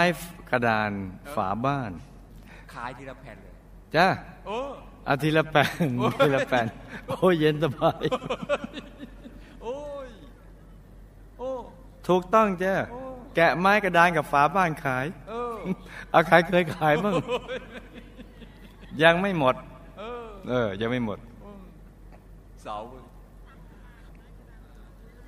[0.49, 0.91] กระดาน
[1.35, 1.91] ฝาบ้าน
[2.73, 3.53] ขายทีละแผ่นเลย
[3.95, 4.07] จ้า
[4.47, 5.89] โอ้อาทิตย์ละแผ่น
[6.19, 6.65] ทีละแผ่น
[7.07, 8.03] โอ้ยเย็นสบาย
[9.63, 10.07] โอ้ย
[11.37, 11.49] โอ้
[12.07, 12.99] ถูกต้องจ้าโอ้
[13.35, 15.53] แกะไม้กระดานกับฝาบ้านขายเออ
[16.11, 17.13] เอาขายเคยขายบ้าง
[19.03, 19.55] ยังไม่หมด
[19.99, 21.19] เออเออยังไม่หมด
[22.63, 22.75] เสา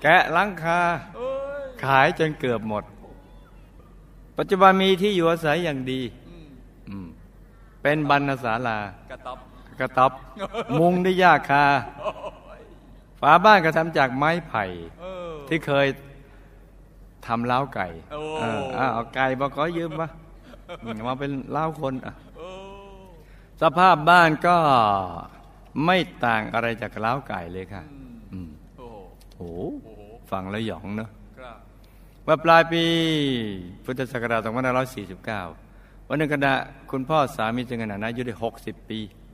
[0.01, 0.79] แกะหลังคา
[1.15, 1.29] เอ้
[1.61, 2.83] ยขายจนเกือบหมด
[4.37, 6.47] ปัจจุบันมีที่อยู่อาศัยอย่างดีอืม
[6.89, 7.07] อืม
[7.81, 8.77] เป็นบรรณศาลา
[9.11, 9.39] กระต๊อบ
[9.79, 10.11] กระต๊อบ
[10.79, 11.65] มุงด้วยหญ้าคา
[12.01, 12.09] โอ้
[12.59, 12.61] ย
[13.21, 14.63] ฝาบ้านก็ทำจากไม้ไผ่
[14.99, 15.87] เออที่เคย
[17.27, 20.07] ทำเล้าไก่โอ้เอออะเอาไก่มาขอยืมมา
[20.83, 22.49] อืมมาเป็นเล้าคนอะโอ้
[23.61, 24.57] สภาพบ้านก็
[25.85, 27.83] ไม่ต่างอะไรจากเล้าไก่เลยค่ะ
[28.33, 28.95] อืมโอ้โห
[29.35, 29.49] โอ้
[29.83, 31.09] โอ้โหฟังแล้วหยองเนอะ
[31.39, 31.57] ครับ
[32.23, 32.83] เมื่อปลายปี
[33.83, 36.53] พุทธศักราช2549 วันหนึ่งขณะ
[36.91, 39.26] คุณพ่อสามีจึงขณะนั้นอายุได้ 60 ปีครับ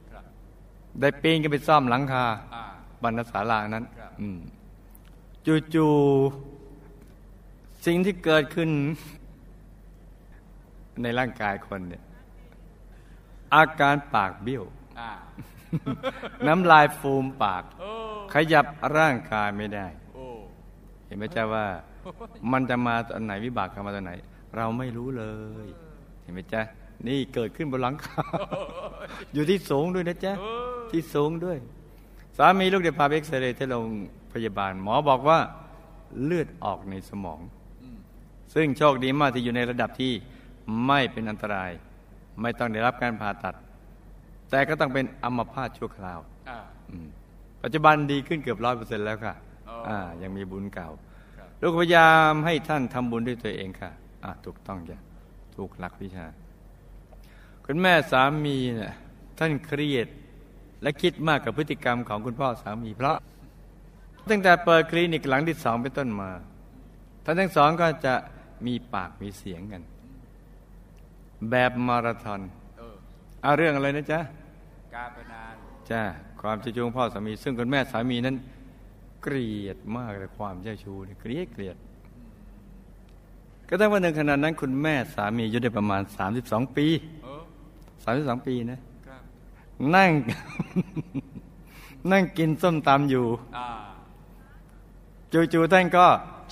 [0.99, 2.63] ได้ปีนกันไปซ่อมหลังคาอ่า
[3.03, 4.39] บรรณศาลานั้นครับอืม
[5.73, 8.69] จู่ๆสิ่งที่เกิดขึ้น
[11.01, 12.03] ในร่างกายคนเนี่ย
[13.55, 14.63] อาการปากเบี้ยว
[14.99, 15.11] อ่า
[16.47, 17.91] น้ำลายฟูมปากโอ้
[18.33, 18.65] ขยับ
[18.97, 20.25] ร่างกายไม่ได้โอ้
[21.05, 21.65] เห็นไหมเจ้าว่า
[22.51, 24.11] มันจะมาตอนไหนวิบากกรรมมาตอนไหน
[24.55, 25.25] เราไม่รู้เล
[25.65, 25.67] ย
[26.21, 26.61] เห็นไหมจ๊ะ
[27.07, 28.23] นี่เกิดขึ้นบนหลังคา
[29.33, 30.45] อยู่ที่สูงด้วยนะจ๊ะเอ
[30.77, 31.57] อที่สูงด้วย
[32.37, 33.87] สามีลูกเดี๋ยวพาไปเอ็กซเรย์ที่โรง
[34.33, 35.39] พยาบาล หมอบอกว่า
[36.23, 37.39] เลือดออกในสมอง
[37.81, 37.97] อืม
[38.53, 40.11] ซึ่งโชคดีมากที่อยู่ในระดับที่
[40.87, 41.71] ไม่เป็นอันตราย
[42.41, 43.55] ไม่ต้องได้รับการผ่าตัด
[44.49, 47.07] แต่ก็ต้องเป็นอัมพาตชั่วคราวอ่าอืม
[47.63, 49.33] ปัจจุบันดีขึ้นเกือบร้อยเปอร์เซ็นต์แล้วค่ะ
[49.69, 50.89] อ๋ออ่อ่ายังมีบุญเก่า
[51.37, 53.91] ครับลูกพยายามให้ท่านทำบุญด้วยตัวเองค่ะ
[54.23, 54.97] อ่าถูกต้องจ้ะ
[55.55, 56.25] ถูกหลักวิชา
[57.65, 58.93] คุณแม่สามีเนี่ย
[59.39, 60.07] ท่านเครียด
[60.81, 63.17] และคิดมากกับพฤติกรรมของคุณพ่อสามีเพราะ
[64.29, 66.29] ตั้งแต่เปิดคลินิกหลังที่สองเป็นต้นมา
[67.23, 68.13] ท่านทั้งสองก็จะ
[68.65, 69.81] มีปากมีเสียงกัน
[71.49, 72.41] แบบมาราธอน
[72.77, 72.95] เออ
[73.43, 74.19] เอาเรื่องอะไรนะจ๊ะ
[74.95, 75.55] การพนัน
[75.91, 76.03] จ้า
[76.41, 78.35] ความเจ้าชู้ของพ่อสามี ซึ่งคุณแม่สามีนั้น
[79.23, 81.77] เกลียดมากเลยความเจ้าชู้เนี่ยเกลียดเกลียด
[83.69, 86.01] ก็ตั้งวันหนึ่งขณะนั้น คุณแม่สามีอายุได้ประมาณ
[86.39, 86.87] 32 ปี
[88.05, 89.21] เออ32ปีนะครับ
[89.95, 90.11] นั่ง
[92.11, 93.25] นั่งกินส้มตำอยู่
[93.57, 93.69] อ่า
[95.53, 96.05] จู่ๆท่านก็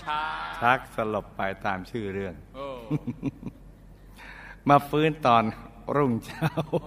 [0.04, 0.22] ชา
[0.62, 2.68] ชักสลบไปตามชื่อเรื่องโอ้
[4.70, 5.44] มาฟื้นตอน
[5.96, 6.80] รุ่งเช้าโอ้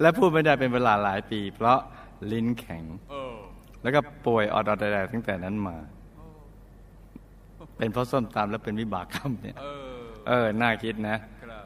[0.00, 1.78] และพูดไม่ได้เป็นเวลาหลายปี เพราะ
[2.32, 3.20] ลิ้นแข็งโอ้
[3.82, 5.76] แล้วก็ป่วยออดอดแดดตั้งแต่นั้นมา
[7.76, 11.20] เป็นเพราะส้มตำแล้วเป็นวิบากกรรมเนี่ย เออเออน่าคิดนะครับ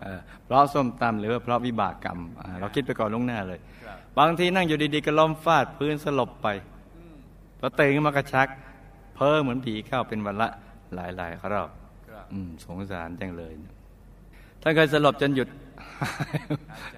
[0.06, 6.48] เออเพราะส้มตำหรือว่าเพราะวิบากกรรมอ่าเราคิดไปก่อนล่วงหน้าเลยครับบางทีนั่งอยู่ดีๆ ก็ล้มฟาดพื้นสลบไป
[6.96, 7.16] อืม
[7.60, 8.48] พอตื่นขึ้นมากระชัก
[9.14, 10.48] เพ้อเหมือนผีเข้าเป็นวันละ
[10.94, 11.70] หลายๆรอบ
[12.08, 13.74] ครับอืมสงสารจังเลยนะ
[14.62, 15.48] ท่านเคยสลบจนหยุด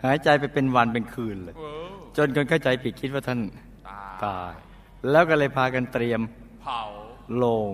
[0.05, 1.69] หายใจไปเป็นวันเป็นคืนเลยโอ้
[2.17, 3.41] จนคนเข้าใจผิดคิดว่าท่าน
[3.89, 4.55] ตาตาย
[5.11, 6.21] แล้วก็เลยพากันเตรียม
[6.63, 6.81] เผา
[7.37, 7.73] โลง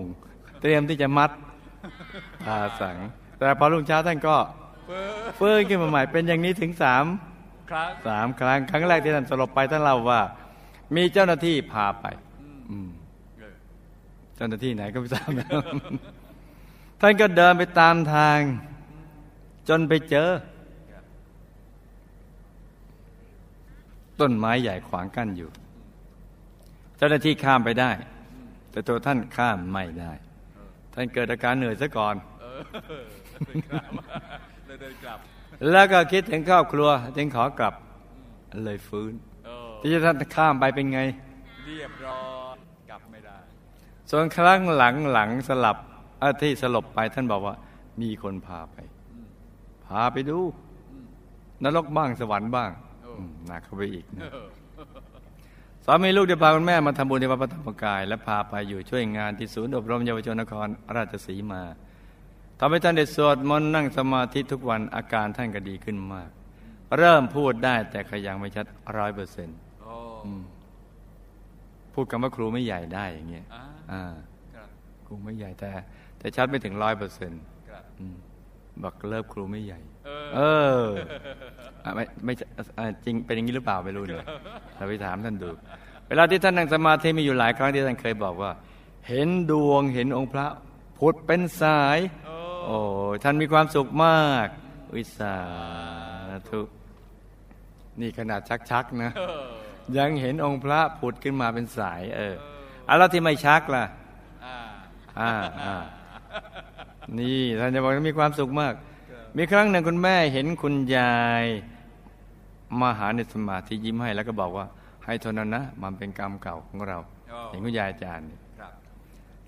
[0.61, 1.31] เตรียมที่จะมัด
[2.45, 2.97] พาสัง
[3.37, 5.05] แต่พอรุ่งเช้าท่านก็เฟ้อ
[5.37, 7.05] เฟื้นขึ้นมาใหม่เป็นอย่างนี้ถึงสาม
[7.69, 10.21] ครั้งสามครั้งครั้งแรกที่ท่านสลบไปท่านเล่าว่า
[10.95, 12.05] มีเจ้าหน้าที่พาไป
[12.71, 12.89] อืม
[13.39, 13.55] เออ
[14.35, 15.47] เจ้าหน้าที่ไหนก็ไม่ทราบนะ
[17.01, 18.39] ท่านก็เดินไปตามทาง
[19.69, 20.29] จนไปเจอ
[20.91, 21.03] ครับ
[24.19, 25.49] ต้นไม้ใหญ่ขวางกั้นอยู่
[26.97, 27.91] เจ้าหน้าที่ข้ามไปได้
[28.71, 30.11] แต่ตัวท่านข้ามไม่ได้
[30.93, 32.15] ท่านเกิดอาการเหนื่อยซะก่อน
[34.75, 37.73] เออเดินกลับเลยเดินกลับ แล้วก็คิดถึงครอบครัว จึงขอกลับ
[38.63, 39.13] เลยฟื้น
[39.45, 40.99] เออที่จะท่านข้ามไปเป็นไง
[41.65, 42.21] เรียบร้อ
[42.53, 42.55] ย
[42.89, 43.37] กลับไม่ได้
[44.11, 45.77] ส่วนครั้งหลังหลังสลับ
[46.21, 47.55] อาที่สลบไปท่านบอกว่า
[48.01, 48.77] มีคนพาไป
[49.85, 50.39] พาไปดู
[51.63, 52.71] นรกบ้างสวรรค์บ้าง
[53.03, 54.47] โอ้อืมหนักเข้าไปอีกนะเออ
[55.85, 61.61] สามีลูกเดียวพาคุณแม่มาทำบุญที่วัดพระธรรมกาย และพาไปอยู่ช่วยงานที่ศูนย์อบรมเยาวชนนครราชสีมา
[62.59, 66.29] ทำให้ท่านได้สวดมนต์นั่งสมาธิทุกวันอาการท่านก็ดีขึ้นมาก
[66.97, 68.65] เริ่มพูดได้แต่ขยังไม่ชัด
[68.97, 69.95] ร้อยเปอร์เซ็นต์โอ้
[71.93, 74.03] พูดคำว่าครูไม่ใหญ่ได้อย่างเงี้ยอ่าอ่า
[74.55, 74.67] ครับ
[75.05, 75.71] ครูไม่ใหญ่แต่
[76.19, 77.83] แต่ชัดไม่ถึงร้อยเปอร์เซ็นต์ครับ
[78.83, 80.39] บอกเลิกครูไม่ใหญ่ เออเอ
[80.79, 80.83] อ
[81.83, 82.45] อะไม่ไม่ใช่
[82.77, 84.25] อะจริงเป็นอย่างนี้หรือเปล่าไม่รู้เลย
[84.77, 85.49] เราไปถามท่านดู
[86.07, 88.51] เวลาที่ท่านนั่งสมาธิมีอยู่หลายครั้งที่ท่านเคยบอกว่า
[89.07, 90.47] เห็นดวงเห็นองค์พระ
[90.97, 91.99] ผุดเป็นสาย
[92.65, 94.47] โอ้โอ้ท่านมีความสุขมาก
[94.95, 95.35] วิสา
[96.49, 96.61] ธุ
[97.99, 99.11] นี่ขนาดชักๆนะ
[99.97, 102.35] ยังเห็นองค์พระผุดขึ้นมาเป็นสาย เออ
[102.87, 103.83] อะแล้วที่ไม่ชักล่ะ
[105.19, 105.75] อ่าอ่า
[107.19, 108.73] นี่ท่านจะบอกว่ามีความสุขมาก
[109.37, 111.45] มีครั้งหนึ่งคุณแม่เห็นคุณยาย
[112.81, 114.65] มาหาในสมาธิยิ้มให้แล้วก็บอกว่า
[115.05, 116.97] ให้ทนนนะมันเป็นกรรมเก่าของเรา
[117.49, 118.37] เห็นคุณยายอาจารย์นี่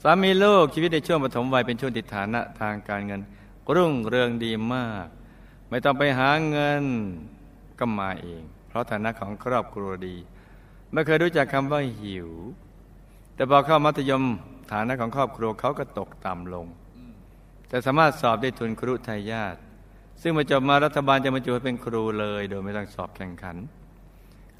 [0.02, 3.22] สามีลูกชีวิตในช่วงปฐมวัยเป็นช่วงติดฐานะทางการเงิน
[3.76, 5.08] รุ่งเรืองดีมาก
[5.70, 6.84] ไม่ต้องไปหาเงิน
[7.80, 10.16] ก็มาเอง เพราะฐานะของครอบครัวดี
[10.92, 12.30] ไม่เคยรู้จักคำว่าหิว
[13.36, 14.24] แต่พอเข้ามัธยม
[14.72, 16.66] ฐานะของครอบครัวเขาก็ตกต่ำลง
[17.70, 19.56] แต่สามารถสอบได้ทุนครุทายาท
[20.22, 23.58] ซึ่งมาจบมารัฐบาลจะมาจุให้เป็นครูเลย โดยไม่ต้องสอบแข่งขัน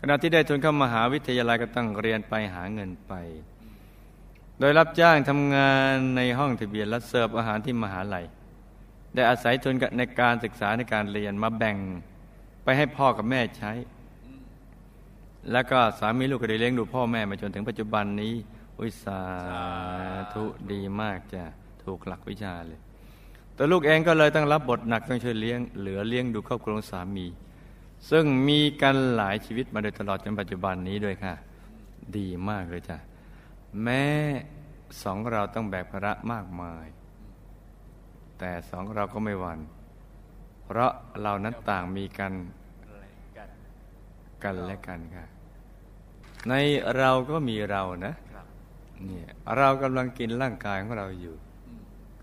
[0.02, 3.14] ขณะที่ได้ทุนเข้ามหาวิทยาลัยก็ต้องเรียนไปหาเงินไป
[4.60, 8.26] โดยรับจ้างทำงานในห้องทะเบียนและเสิร์ฟอาหารที่มหาลัย
[9.16, 11.78] ได้อาศัยทุนในการศึกษาในการเรียนมาแบ่ง
[12.64, 13.72] ไปให้พ่อกับแม่ใช้
[15.52, 18.34] แล้วก็สามีลูกก็ได้เลี้ยงดูพ่อแม่มาจนถึงปัจจุบันนี้
[18.82, 19.22] วิสา
[20.34, 21.44] ธุดีมากจ้ะ
[21.84, 22.80] ถูกหลักวิชาเลย
[23.56, 27.26] แต่ลูกเองก็เลยต้องรับบทหนักต้องช่วยเลี้ยง เหลือเลี้ยงดูครอบครัวสามี
[28.10, 31.34] ซึ่งมีกันหลายชีวิตมาโดยตลอดจนปัจจุบันนี้ด้วยค่ะ
[32.18, 32.98] ดีมากเลยจ้ะ
[33.84, 34.04] แม้
[35.04, 36.86] สองเราต้องแบกภาระมากมาย
[38.40, 39.60] แต่สองเราก็ไม่หวัน่น
[40.66, 42.34] เพราะเรานั้นต่างมีกัน
[44.44, 45.26] กันและกันค่ะ
[46.48, 46.54] ใน
[46.98, 48.14] เราก็มีเรานะ
[49.06, 51.36] เนี่ยเรากำลังกินร่างกายของเราอยู่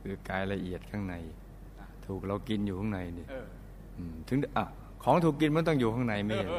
[0.00, 1.14] คือกายละเอียดข้างใน
[2.06, 3.26] ถูกเรากินอยู่ข้างในนี่
[4.28, 4.64] ถึงอะ
[5.02, 6.50] ของถูกกินมันต้องอยู่ข้างในไม่เห็น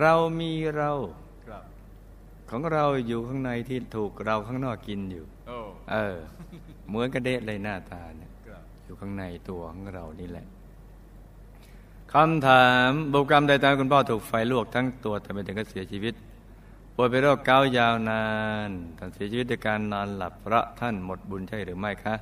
[0.00, 0.90] เรามีเรา
[2.50, 5.24] ของเราอยู่ข้างในที่ถูกเราข้างนอกกินอยู่
[5.92, 6.16] เออ
[6.88, 8.30] เหมือนกระเดะเลยหน้าตาเนี่ย
[8.84, 10.46] อยู่ข้างในตัวของเรานี่แหละ
[12.12, 16.14] คำถามบุกรรมใดตามคุณพ่อถูกไฟลวกทั้งตัวแต่ไม่ถึงก็เสียชีวิต
[16.94, 18.24] ป่วยเป็นโรคเกาต์ยาวนา
[18.68, 22.14] นท่านเสียชีวิตด้วยการนอนหลับเพราะท่านหมดบุญใช่หรือไม่คะ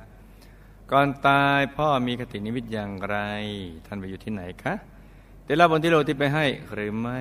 [0.91, 3.17] ก่อนตายพ่อมีคตินิมิตอย่างไร
[3.85, 4.73] ท่านไปอยู่ที่ไหนคะ
[5.45, 7.19] ได้รับบนที่โลที่ไปให้หรือไม่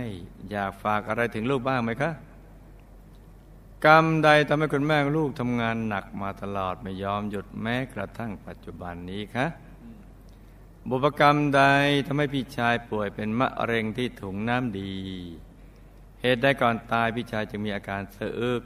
[0.51, 2.11] อยากฝากอะไรถึงลูกบ้างไหมคะ
[3.87, 9.47] กรรมใดทำให้คุณแม่ลูกทำงานหนักมาตลอดไม่ยอมหยุดแม้กระทั่งปัจจุบันนี้คะ
[10.89, 11.63] บุพกรรมใด
[12.07, 14.95] ทำให้พี่ชายป่วยเป็นมะเร็งที่ถุงน้ำดี
[16.21, 18.63] เหตุใดก่อนตายพี่ชายจึงมีอาการเสอึก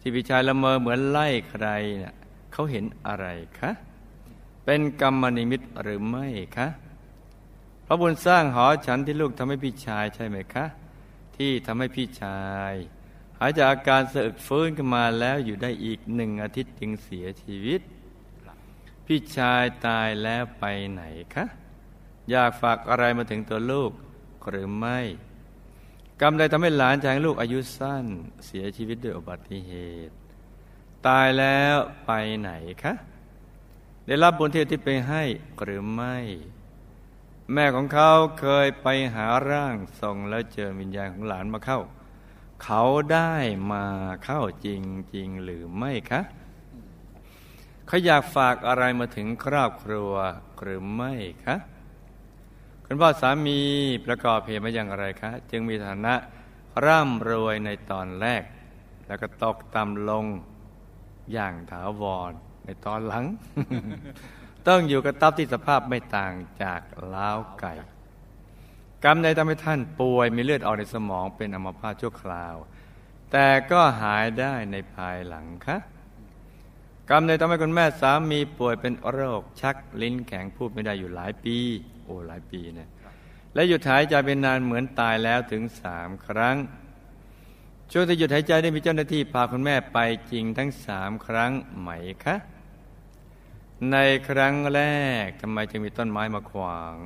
[0.00, 1.66] ที่พี่ชายละเมอเหมือนไล่ใคร
[1.98, 2.14] เนะ่ย
[2.52, 3.26] เขาเห็นอะไร
[3.58, 3.70] คะ
[4.64, 6.68] เป็นกรรมนิมิตหรือไม่คะ
[7.86, 10.64] พระบุญสร้างหอฉันที่ลูกทำให้พี่ชายใช่ไหมคะ
[11.36, 12.40] ที่ทำให้พี่ชา
[12.72, 17.80] ยายจากอาการเสอึกฟื้นขึ้นมาแล้วอยู่ได้อีกหนึ่งอาทิตย์จึงเสียชีวิต
[19.06, 21.02] พี่ชายตายแล้วไปไหน
[21.34, 21.44] คะ
[22.30, 23.92] อยากฝากอะไรมาถึงตัวลูก
[24.50, 24.98] หรือไม่
[26.20, 28.06] กรรมใดทำให้หลานชายลูกอายุสั้น
[28.46, 29.72] เสียชีวิตด้วยอุบัติเห
[30.08, 30.14] ตุ
[31.06, 31.76] ตายแล้ว
[32.06, 32.50] ไปไหน
[32.82, 32.92] คะ
[34.06, 35.22] ได้รับบุญที่ที่ไปให้
[35.62, 36.16] หรือไม่
[37.52, 41.80] แม่ของเขาเคยไปหาร่างทรงแล้วเจอวิญญาณของหลานมาเข้า
[42.64, 43.34] เขาได้
[43.72, 43.84] มา
[44.24, 44.82] เข้าจริง
[45.14, 46.20] จริงหรือไม่คะ
[47.86, 50.12] เขาอยากฝากอะไรมาถึงครอบครัว
[50.62, 51.12] หรือไม่
[51.44, 51.56] คะ
[52.86, 53.60] คุณพ่อสามี
[54.06, 56.14] ประกอบเหตุมาอย่างไรคะ จึงมีฐานะ
[56.84, 58.42] ร่ำรวยในตอนแรก
[59.06, 60.26] แล้วก็ตกต่ำลง
[61.32, 62.32] อย่างถาวร
[62.64, 63.24] ในตอนหลัง
[64.68, 66.80] ต้องอยู่กับตับที่สภาพไม่ต่างจาก
[67.14, 67.72] ล้าวไก่
[69.04, 72.56] กรรมใดทำให้ท่านป่วยมีเลือดออกในสมองเป็นอัมพาตชั่วคราว
[73.30, 75.76] แต่ก็หายได้ในภายหลังคะ
[77.10, 81.56] กรรมใดทำให้คุณแม่สามีป่วยเป็นโรค ชักลิ้นแข็งพูดไม่ได้อยู่หลายปี
[82.04, 82.88] โอ้หลายปีนะ
[83.54, 86.56] และหยุดหายใจเป็นนานเหมือนตายแล้วถึงสามครั้ง
[87.92, 89.98] ช่วงที่หยุดหายใจได้มีเจ้าหน้าที่พาคุณแม่ไป
[90.30, 91.90] จริงทั้งสามครั้งไหม
[92.24, 92.36] คะ
[93.90, 93.96] ใน
[94.28, 94.80] ครั้งแร
[95.24, 96.96] กทำไมจึงมีต้นไม้มาขวาง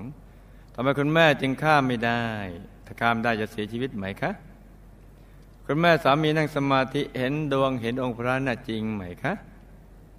[0.78, 2.24] ทำไมคุณแม่จึงข้ามไม่ได้
[2.86, 4.30] ถ้าข้ามได้จะเสียชีวิตไหมคะ
[5.66, 9.32] คุณแม่สามีนั่งสมาธิเห็นดวงเห็นองค์พระน่ะจริงไหมคะ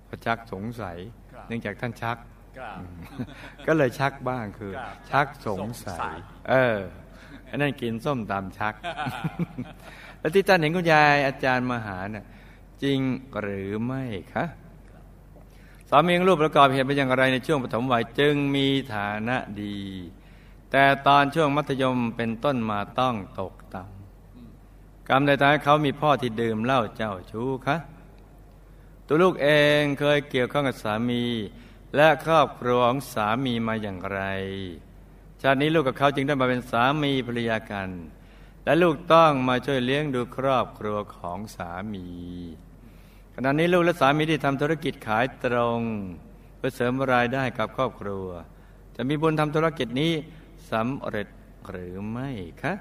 [0.07, 0.97] พระชักสงสัย
[1.47, 2.17] เนื่องจากท่านชัก
[3.67, 4.73] ก็เลยชักบ้างคือ
[5.09, 6.15] ชักสงสัย
[6.49, 6.77] เออ
[7.49, 8.73] อันนั้นกินส้มตำชัก
[10.19, 12.25] แล้วที่ท่านเห็นคุณยายอาจารย์มหาเนี่ย
[12.83, 12.99] จริง
[13.41, 14.45] หรือไม่คะ
[15.89, 19.77] สามีรูปประกอบเหตุเป็นอย่างไรในช่วงปฐมวัยจึงมีฐานะดี
[20.71, 27.77] แต่ตอนช่วงมัธยมเป็นต้นมาต้องตกต่ำกรรมใดตายเขามีพ่อที่ดื่มเหล้าเจ้าชู้คะ
[29.07, 29.49] ตัวลูกเอ
[29.79, 31.23] งเคยเกี่ยวข้องกับสามี
[31.95, 34.21] และครอบครัวของสามีมาอย่างไร
[35.41, 37.89] ชาตินี้ลูกกับเขาจึงได้มาเป็นสามีภรรยากัน
[38.63, 42.07] และลูกต้องมาช่วยเลี้ยงดูครอบครัวของสามี
[43.35, 45.81] ขณะนี้ลูกและสามีที่ทำธุรกิจขายตรง
[46.57, 48.27] เพื่อเสริมรายได้กับครอบครัว
[48.95, 50.13] จะมีบุญทำธุรกิจนี้
[50.71, 51.27] สำเร็จ
[51.69, 52.29] หรือไม่
[52.61, 52.73] คะ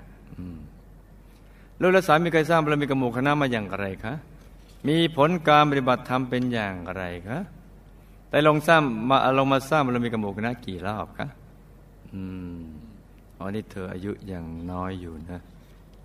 [1.81, 4.15] ลูกและสามีเคยสร้างบารมีกับหมู่คณะมาอย่างไรคะ
[4.89, 7.39] มีผลการปฏิบัติธรรมเป็นอย่างไรคะ
[8.31, 11.27] แต่ลงสร้างมาลงมาสร้างบารมีกับหมู่คณะกี่รอบคะ
[12.13, 12.23] อื
[12.59, 12.61] ม
[13.39, 15.41] อ๋อนี่เธออายุยังน้อยอยู่นะ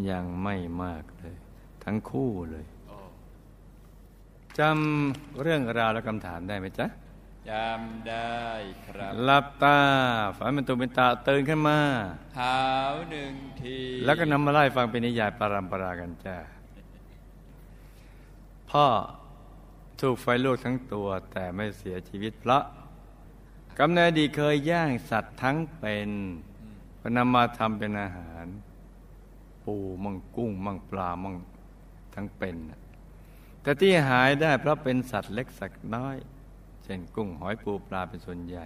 [0.10, 1.36] ยังไม่มากเลย
[1.84, 2.66] ทั้งคู่เลย
[4.60, 6.88] จำเรื่องราวและคำถามได้ไหมจ๊ะ
[7.50, 8.40] จำได้
[8.86, 9.80] ครับหลับตา
[10.38, 11.80] ฝันเป็นตัวเป็นตาตื่นขึ้นมา
[12.36, 12.62] เท้า
[13.12, 16.38] หนึ่งที แล้วก็นำมาไล่ฟังเป็นนิยายปรามปรากันจ้า
[18.70, 18.86] พ่อ
[20.00, 22.64] ถูกไฟลวกทั้งตัวแต่ไม่เสียชีวิตเพราะ
[23.80, 26.10] กำเนิดดีเคยย่างสัตว์ทั้งเป็น
[27.02, 28.46] ก็นำมาทำเป็นอาหาร
[29.64, 31.36] ปูมั่งกุ้ง มั่งปลามั่ง
[32.14, 32.56] ทั้งเป็น
[33.62, 38.66] แต่ที่หายได้เพราะเป็นสัตว์เล็กสัตว์น้อยเช่นกุ้งหอยปูปลาเป็นส่วนใหญ่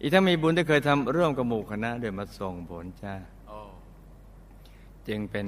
[0.00, 3.14] อีกทั้งมีบุญที่เคยทำร่วมกับหมู่คณะเดิยมาส่งผลจ้า
[5.08, 5.46] จึงเป็น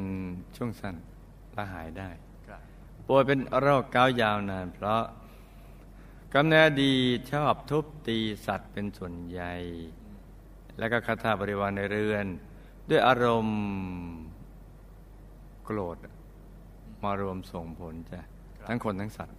[0.57, 0.97] ช่วงสั้น
[1.57, 2.11] ละหายได้
[3.07, 5.03] ป่วยเป็นโรคเกายาวนาน เพราะ
[6.35, 6.93] กำเนิดดี
[7.33, 9.55] ชอบทุบตีสัตว์เป็นส่วนใหญ่
[10.79, 12.27] และก็คาถาบริวารในเรือน
[12.89, 13.59] ด้วยอารมณ์
[15.65, 15.97] โกรธ
[17.03, 18.21] มารวมส่งผลจ้ะ
[18.67, 19.38] ทั้งคนทั้งสัตว์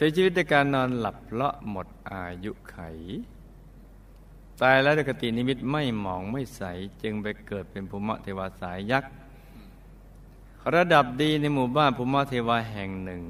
[0.00, 2.76] สียชีวิตด้วยการนอนหลับเพราะหมดอายุไข
[4.62, 6.62] ตายแล้วด้วยกตินิมิตไม่หมองไม่ใส
[7.02, 9.12] จึงไปเกิดเป็นภูมิเทวาสายยักษ์
[10.74, 13.22] ระดับดีในหมู่บ้านภูมิเทวาแห่งหนึ่ง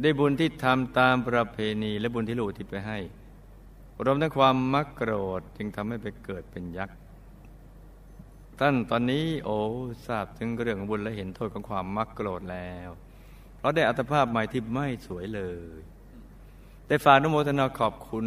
[0.00, 2.98] ได้บุญที่ทำตามประเพณีและบุญที่ลูกที่ไปให้
[4.04, 6.96] รวมทั้งความมักโกรธจึงทำให้ไปเกิดเป็นยักษ์
[8.58, 9.58] ท่านตอนนี้โอ้
[10.06, 12.90] ทราบถึงเรื่องบุญและเห็นโทษของความมักโกรธแล้ว
[13.60, 15.42] เราได้อัตภาพใหม่ที่ไม่สวยเล
[15.76, 15.78] ย
[16.86, 18.26] แต่ฝากนุโมทนาขอบคุณ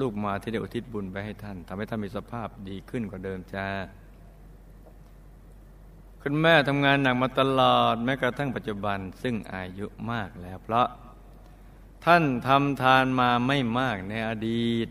[0.00, 3.66] ลูกมาที่ได้อุทิศบุญไปให้ท่านทำให้ท่านมีสภาพดีขึ้นกว่าเดิมจ้า
[6.22, 10.86] คุณแม่ทำงานหนักมาตลอดแม้กระทั่งปัจจุบันซึ่งอายุมากแล้ว เพราะ
[12.04, 14.88] ท่านทำทานมาไม่มากในอดีต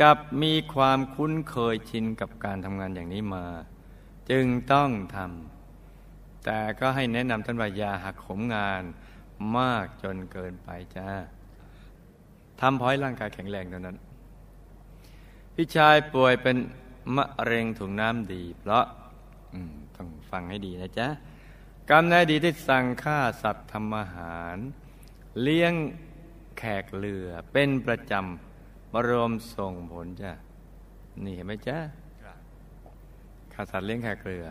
[0.00, 3.46] กับมีความคุ้นเคยชินกับการทำงานอย่างนี้มา
[4.30, 5.53] จึงต้องทำ
[6.44, 8.82] แต่ก็ให้แนะนำท่านว่าอย่าหักขมงาน
[9.58, 11.08] มากจนเกินไปจ้า
[12.60, 13.96] ทำพอให้ร่างกายแข็งแรงเท่านั้น
[15.54, 16.56] พี่ชายป่วยเป็น
[17.16, 18.84] มะเร็งถุงน้ำดี เพราะ
[19.96, 21.08] ต้องฟังให้ดีนะจ๊ะ
[21.90, 24.56] กรรมนายดีที่สั่งฆ่าสัตว์ทำอาหาร
[25.42, 25.72] เลี้ยง
[26.58, 30.32] แขกเรือเป็นประจำมารวมส่งผลจ้ะ
[31.24, 31.78] นี่เห็นไหมจ๊ะ
[33.52, 34.46] ฆ่าสัตว์เลี้ยงแขกเรือ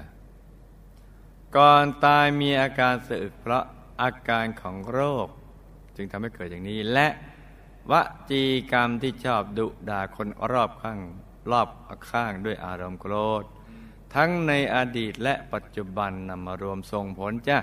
[1.55, 3.63] ก่อนตายมีอาการสะอึกเพราะ
[4.01, 5.27] อาการของโรค
[5.95, 7.07] จึงทำให้เกิดอย่างนี้และ
[7.91, 7.93] ว
[8.29, 10.99] จีกรรมที่ชอบดุด่าคนรอบข้าง
[11.51, 11.67] รอบ
[12.11, 13.43] ข้างด้วยอารมณ์โกรธ
[14.15, 17.57] ทั้งในอดีตและปัจจุบันนำมารวมส่งผลจ้ะ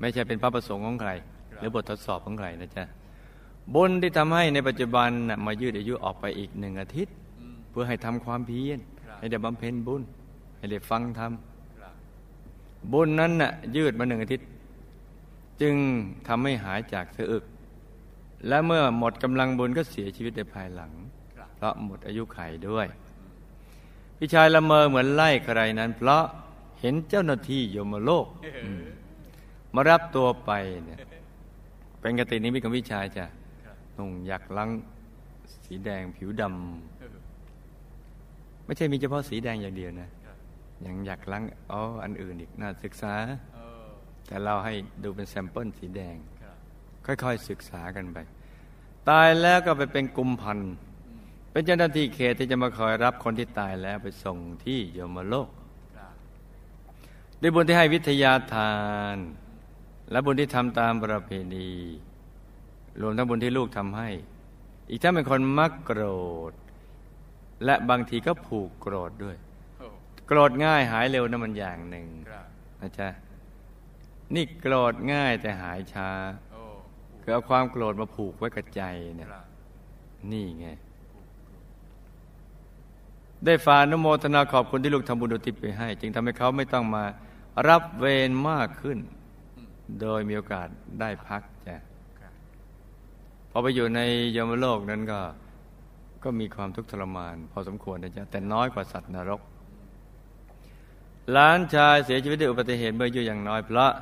[0.00, 1.10] ไม่ใช่เป็นพระประสงค์ของใคร
[1.58, 2.84] หรือบททดสอบของใครนะจ๊ะ
[3.74, 5.10] บุญที่ทำให้ในปัจจุบัน
[5.46, 7.14] มายืดอายุออกไปอีกหนึ่งอาทิตย์
[7.70, 8.78] เพื่อให้ทำความเพียร
[9.18, 10.02] ให้ได้บำเพ็ญบุญ
[10.58, 11.32] ให้ได้ฟังธรรม
[12.92, 14.48] บุญนั้นน่ะยืดมาหนึ่งอาทิตย์
[15.60, 15.74] จึง
[16.28, 17.44] ทำให้หายจากเสอึก
[18.48, 20.90] และเมื่อหมดกำลังบุญก็เสียชีวิตในภายหลัง
[21.56, 22.86] เพราะหมดอายุไขด้วย
[24.18, 26.24] พี่ชายละเมอเหมือนไล่ใครนั้น เพราะ
[26.80, 28.26] เห็นเจ้าหน้าที่ยมโลก
[29.74, 30.50] มารับตัวไป
[30.84, 30.98] เนี่ย
[32.00, 33.24] เป็นกตินี้มีของพี่ชายจ้ะ
[33.96, 34.70] นุ่งยักลัง
[35.64, 40.08] สีแดงผิวดำไม่ใช่มีเฉพาะสีแดงอย่างเดียวนะ
[40.86, 43.14] ยังอยากล้างอ๋ออันอื่นอีกน่าศึกษา
[44.26, 46.16] แต่เราให้ดูเป็นแซมเปิลสีแดง
[47.06, 48.18] ค่อยๆศึกษากันไป
[49.08, 50.58] ตายแล้วก็ไปเป็นกุมพัน
[51.50, 55.48] เป็นเจ้าหน้าที่เขตที่จะมาคอยรับคนที่ตายแล้วไปส่งที่โยมโลก
[57.40, 58.74] ด้วยบุญที่ให้วิทยาทา
[59.14, 59.16] น
[60.10, 61.70] และบุญที่ทำตามประเพณี
[63.00, 64.08] รวมทั้งบุญที่ลูกทำให้
[64.88, 66.02] อีกถ้าเป็นคนมักโกร
[66.50, 66.52] ธ
[67.64, 69.36] และบางทีก็ผูกโกรธด้วย
[70.26, 72.06] โกรธง่ายหายเร็วนั่นมันอย่างหนึ่ง
[72.80, 73.08] นะจ๊ะ
[74.34, 76.10] นี่โกรธง่ายแต่หายช้า
[77.22, 78.82] คือเอาความโกรธมาผูกไว้กับใจ
[79.16, 79.28] เนี่ย
[80.32, 80.68] นี่ไง
[83.44, 87.04] ได้ฝานโมทนาขอบคุณที่ลูกทำบุญอุทิศไปให้ จึงทำให้เขาไม่ต้องมา
[87.68, 88.98] รับเวรมากขึ้น
[90.00, 90.68] โดยมีโอกาส
[91.00, 91.76] ได้พักจ้ะ
[92.20, 92.32] ครับ
[93.50, 94.00] พอไปอยู่ใน
[94.36, 95.20] ยมโลกนั้นก็
[96.24, 99.40] ก็มีความทุกข์ทรมาน พอสมควรนะจ๊ะแต่น้อยกว่าสัตว์นรก
[101.30, 103.92] หลานชายเสียชีวิตด้วยอุบัติเหตุเมื่ออายุอย่างน้อย เพราะ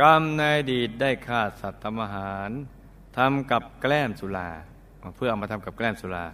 [0.00, 2.50] กรรมในอดีตได้ฆ่าสัตว์ทำอาหาร
[3.16, 4.48] ทำกับแกล้มสุรา
[5.16, 6.24] เพื่อเอามาทำกับแกล้มสุรา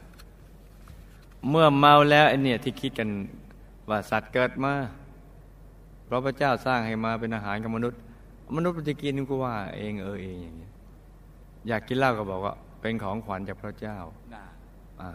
[1.50, 3.08] เมื่อเมาแล้วไอเนี่ยที่คิดกัน
[3.88, 4.74] ว่าสัตว์เกิดมา
[6.04, 8.00] เพราะพระเจ้าสร้างให้มาเป็นอาหารกับมนุษย์
[8.56, 10.68] มนุษย์มันจะกินก็ว่าเองเออเองอย่างนี้
[11.68, 13.98] อยากกินเหล้าก็บอกว่า เป็นของขวัญจากพระเจ้า
[14.34, 14.44] น่า
[15.00, 15.10] อ่า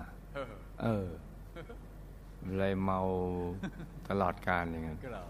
[0.84, 1.08] เออ
[2.42, 3.00] เออเลยเมา
[4.10, 5.24] ตลอดการอย่างนั้นก็เรา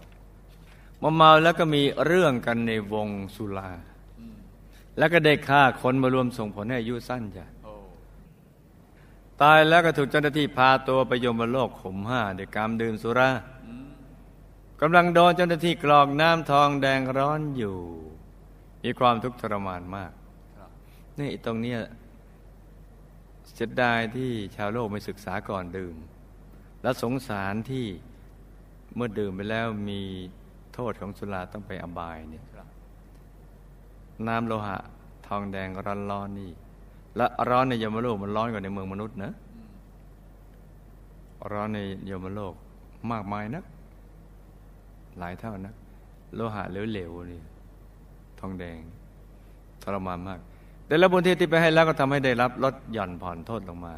[1.02, 3.70] มาเมาแล้วก็มีเรื่องกันในวงสุรา
[4.18, 4.36] อืม
[4.98, 7.74] แล้วก็ได้ฆ่าคนมารวมส่งผลให้อายุสั้นจ้ะโอ้
[9.42, 13.30] ตายแล้วก็ถูกเจ้าหน้าที่พาตัวไปยมโลกขุมห้าเดวยกรรมดื่มสุรา
[13.66, 13.88] อืม
[14.80, 17.78] กำลังโดนเจ้าหน้าที่กรอกน้ำทองแดงร้อนอยู่
[18.84, 20.12] มีความทุกข์ทรมานมาก
[20.56, 20.70] ครับ
[21.18, 21.78] นี่ตรงเนี้ย
[23.54, 25.94] เสียดายที่ชาวโลกไม่ศึกษาก่อนดื่ม
[26.82, 27.86] และสงสารที่
[28.94, 30.00] เมื่อดื่มไปแล้วมี
[30.74, 32.44] โทษของสุราต้องไปอบายเนี่ย
[34.28, 34.78] น้ำโลหะ
[35.26, 35.68] ทองแดง
[36.10, 36.50] ร้อนๆนี่
[37.16, 39.68] และร้อนในยมโลกมันร้อนกว่าในเมืองมนุษย์นะอืม
[41.52, 41.78] ร้อนใน
[42.10, 42.54] ยมโลก
[43.10, 43.64] มากมายนัก
[45.18, 45.74] หลายเท่านัก
[46.34, 47.40] โลหะเหลวๆนี่
[48.40, 48.78] ทองแดง
[49.82, 50.40] ทรมานมาก
[50.86, 53.94] แต่ละบุญที่ที่ไปให้แล้วก็ทำให้ได้รับลดหย่อนผ่อนโทษลงมา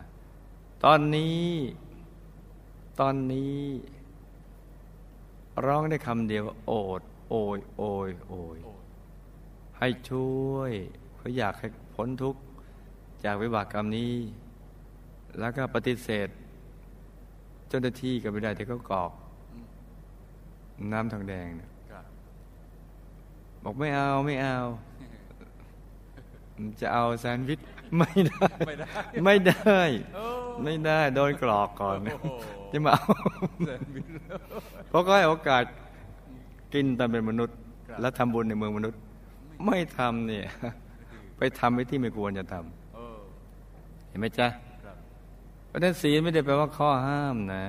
[0.84, 1.40] ตอนนี้
[3.00, 3.60] ตอนนี้
[5.66, 8.72] ร้องได้คำเดียวโอด โอยโอยโอยโอ้
[9.78, 10.72] ให้ช่วย
[11.16, 12.40] เขาอยากให้พ้นทุกข์
[13.24, 14.14] จากวิบากกรรมนี้
[15.38, 16.28] แล้วก็ปฏิเสธ
[17.68, 19.12] เจ้าหน้าที่ก็ไม่ได้ที่เขากรอก
[19.52, 19.66] อืม
[20.92, 22.06] น้ำทองแดงเนี่ยครับ
[23.62, 24.58] บอกไม่เอาไม่เอา
[26.80, 27.60] จะเอาแซนด์วิช
[27.98, 28.90] ไม่ได้ ไม่ได้
[29.24, 29.80] ไม่ได้
[30.14, 30.24] โอ้
[30.64, 32.28] ไม่ได้โดนกรอกก่อนโอ้โห
[32.72, 33.02] จะมาเอา
[33.66, 34.04] แซนด์วิช
[34.88, 35.62] เพราะก็ให้โอกาส
[36.72, 37.56] กินตอนเป็นมนุษย์
[37.88, 39.00] ครับและทำบุญในเมืองมนุษย์
[39.66, 40.46] ไม่ทำเนี่ย
[41.38, 43.18] ไปทำไอ้ที่ไม่ควรจะทำเออ
[44.08, 44.48] เห็นไหมจ๊ะ
[44.84, 44.96] ครับ
[45.68, 47.64] เพราะฉะนั้นศีลไม่ได้แปลว่าข้อห้ามนะ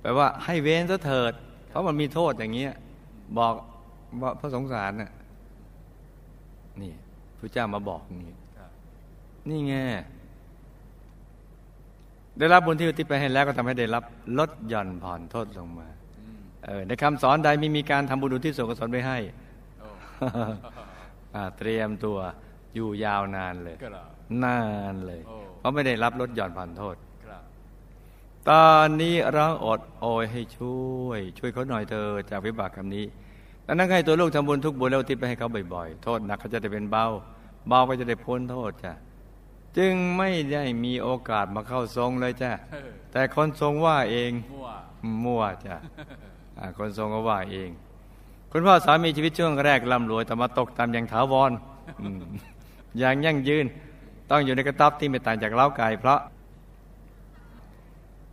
[0.00, 1.32] แปลว่าให้เว้นซะเถิด
[1.68, 2.72] เพราะมันมีโทษอย่างเงี้ย
[3.38, 3.54] บอก
[4.22, 5.12] ว่าพระสงสารน่ะ
[6.82, 6.92] นี่
[7.38, 8.70] พระเจ้ามาบอกนี่ครับ
[9.48, 9.74] นี่ไง
[12.38, 14.04] ได้รับบุญที่อุทิศไปให้แล้วก็ทำให้ได้รับ
[14.38, 19.18] ลดหย่อนผ่อนโทษลงมาอืมเออในคำสอนใดไม่มีการทำบุญอุทิศส่วนกุศลไปให้
[19.80, 19.88] โอ้
[21.34, 22.18] อ่าเตรียมตัว
[22.74, 24.04] อยู่ยาวนานเลยก็เรา
[24.44, 24.60] นา
[24.92, 27.42] นเลยโอ้เพราะไม่ได้รับลดหย่อนผ่อนโทษครับ
[28.48, 33.04] ตอนนี้ร้องอดโอยให้ช่วย ช่วยเขาหน่อยเธอจากวิบากกรรมนี้
[33.66, 37.06] ดังนั้นให้ตัวลูกทำบุญทุกบุญแล้วอุทิศไปให้เขาบ่อยๆ โทษหนักก็จะได้เป็นเบา
[37.68, 38.92] เบาก็จะได้พ้นโทษจ้ะ
[39.78, 44.68] จึงไม่ได้มีโอกาสมาเข้าทรงเลยจ้ะเออแต่คนทรงว่าเองมั่ว
[45.24, 45.76] มั่วจ้ะ
[46.58, 47.70] อ่าคนทรงก็ว่าเอง
[48.52, 51.52] คุณพ่อสามีชีวิตช่วงแรกร่ำรวยแต่มาตกต่ำอย่างถาวร
[52.02, 52.22] อืม
[52.98, 53.66] อย่างยั่งยืน
[54.30, 56.20] ต้องอยู่ในกระต๊อบที่ไม่ต่างจากเล้าไก่เพราะ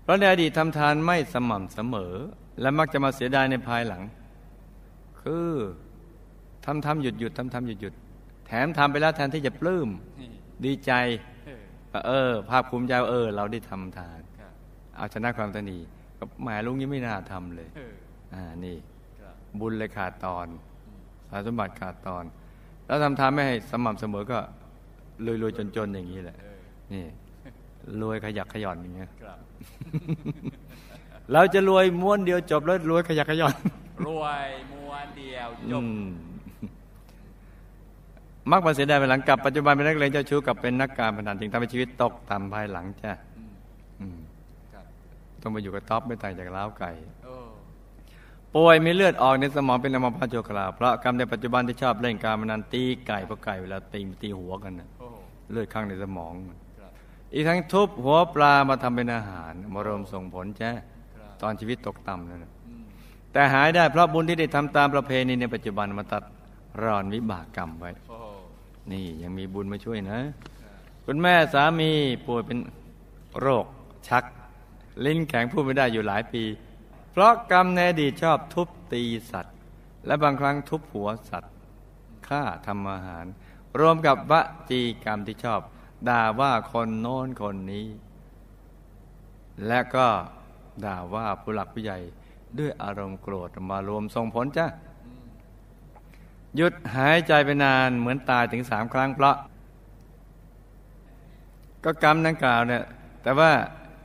[0.03, 2.13] เพราะในอดีตทำทานไม่สม่ำเสมอ
[2.61, 4.03] และมักจะมาเสียดายในภายหลัง
[5.21, 5.49] คือ
[6.65, 7.93] ทำทำหยุดหยุดทำทำหยุดหยุด
[8.47, 9.89] แถมทำไปแล้วแทนที่จะปลื้ม
[10.19, 10.29] นี่
[10.65, 10.91] ดีใจ
[11.93, 14.53] เออว่าเออ ภาคภูมิใจว่าเออ เราได้ทำทานครับ
[14.97, 15.77] เอาชนะความตนี
[16.17, 17.93] ก็แหมลุงยังไม่น่าทำเลยเออ
[18.33, 18.77] อ่านี่
[19.19, 20.47] ครับบุญเลยขาดตอน
[21.29, 22.23] สารสมบัติขาดตอน
[22.87, 24.39] แล้วทำทานไม่ให้สม่ำเสมอก็
[25.25, 26.59] รวยรวยจนจนๆอย่างนี้แหละเออ
[26.93, 27.03] นี่
[28.01, 29.39] รวยขยักขย่อนอย่างเงี้ยครับ
[31.33, 33.55] เราจะรวยม้วนเดียวจบแล้วรวยขยักขย่อน
[34.07, 35.87] รวยม้วนเดียวจอืบ
[38.51, 43.11] มักมาเสียดายไปหลังกลับปัจจุบันเป็นนักเลงเจ้าชู้กับเป็นนักการพนันจึงทำให้ชีวิตตกต่ำภายหลังจ้ะ
[45.41, 46.91] ต้องไปอยู่กับท็อปไม่ต่างจากล้าวไก่
[48.55, 54.89] ป่วยมีเลือดออกในสมองเป็นอัมพาตชั่วคราวเพราะกรรมในปัจจุบันที่ชอบเล่นการพนันตีไก่เพราะไก่เวลาตีตีหัวกันนะ
[55.51, 56.33] เลือดข้างในสมอง
[57.33, 60.71] อีกทั้งทุบหัวปลามาทำเป็นอาหารมารวมส่งผลแจ้
[61.15, 62.45] ครับตอนชีวิตตกต่ำนั่น
[63.31, 66.23] แต่หายได้เพราะบุญที่ได้ทำตามประเพณีในปัจจุบันมาตัด
[66.83, 67.91] รอนวิบากกรรมไว้
[68.91, 70.19] นี่ยังมีบุญมาช่วยนะ
[71.05, 71.91] คุณแม่สามี
[72.25, 72.59] ป่วยเป็น
[73.39, 73.65] โรค
[74.07, 74.23] ชัก
[75.05, 76.43] ลิ้นแข็งพูดไม่ได้อยู่หลายปี
[77.11, 79.55] เพราะกรรมในอดีตชอบทุบตีสัตว์
[80.05, 81.53] และบางครั้งทุบหัวสัตว์
[82.27, 83.25] ฆ่าทำอาหาร
[83.79, 84.33] รวมกับว
[84.69, 85.61] จีกรรมที่ชอบ
[86.09, 87.87] ด่าว่าคนโน้นคนนี้
[89.67, 90.07] และก็
[90.85, 91.97] ด่าว่าผู้หลักผู้ใหญ่
[92.57, 94.65] ด้วยอารมณ์โกรธมารวมส่งผลจ้ะ
[96.55, 99.35] หยุดหายใจไปนานเหมือนตายถึงสามครั้งเพราะ
[101.83, 102.83] ก็กรรมดังกล่าวเนี่ย
[103.23, 103.49] แต่ว่า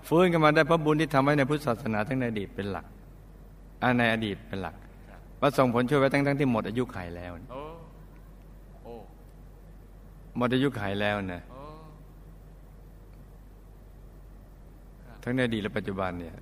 [0.08, 2.86] ฟื้นกันมาได้เพราะบุญที่ทำไว้ในพุทธศาสนาทั้งในอดีตเป็นหลัก
[3.82, 4.74] อันในอดีตเป็นหลัก
[5.40, 7.62] ว่าส่งผลช่วยไว้ทั้งทั้งที่หมดอายุไขแล้วโอ้
[8.82, 8.92] โอ้
[10.36, 11.62] หมดอายุไขแล้วนะโอ้
[15.22, 16.34] ทั้งในอดีตและปัจจุบันเนี่ย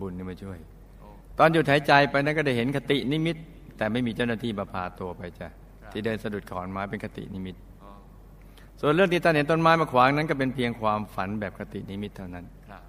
[0.00, 0.58] บุญนี่มาช่วย
[0.98, 1.06] โอ้
[1.38, 3.36] ตอนหยุดหายใจไปนั้นก็ได้เห็นคตินิมิต
[3.76, 5.48] แต่ไม่มีเจ้าหน้าที่มาพาตัวไปจ้ะ
[5.92, 7.90] ที่เดินสะดุดขอนไม้เป็นคตินิมิตโอ้
[8.80, 12.82] ส่วนเรื่องที่ท่านเห็นต้นไม้มาขวางนั้นก็เป็นเพียงความฝันแบบคตินิมิตเท่านั้นครับ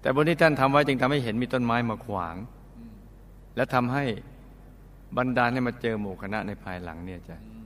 [0.00, 2.36] แต่บุญที่ท่านทำไว้จึงทำให้เห็นมีต้นไม้มาขวาง
[2.78, 2.92] อืม
[3.56, 4.04] และทำให้
[5.16, 7.64] บันดาลให้มาเจอหมู่คณะในภายหลังเนี่ยจ้ะอืม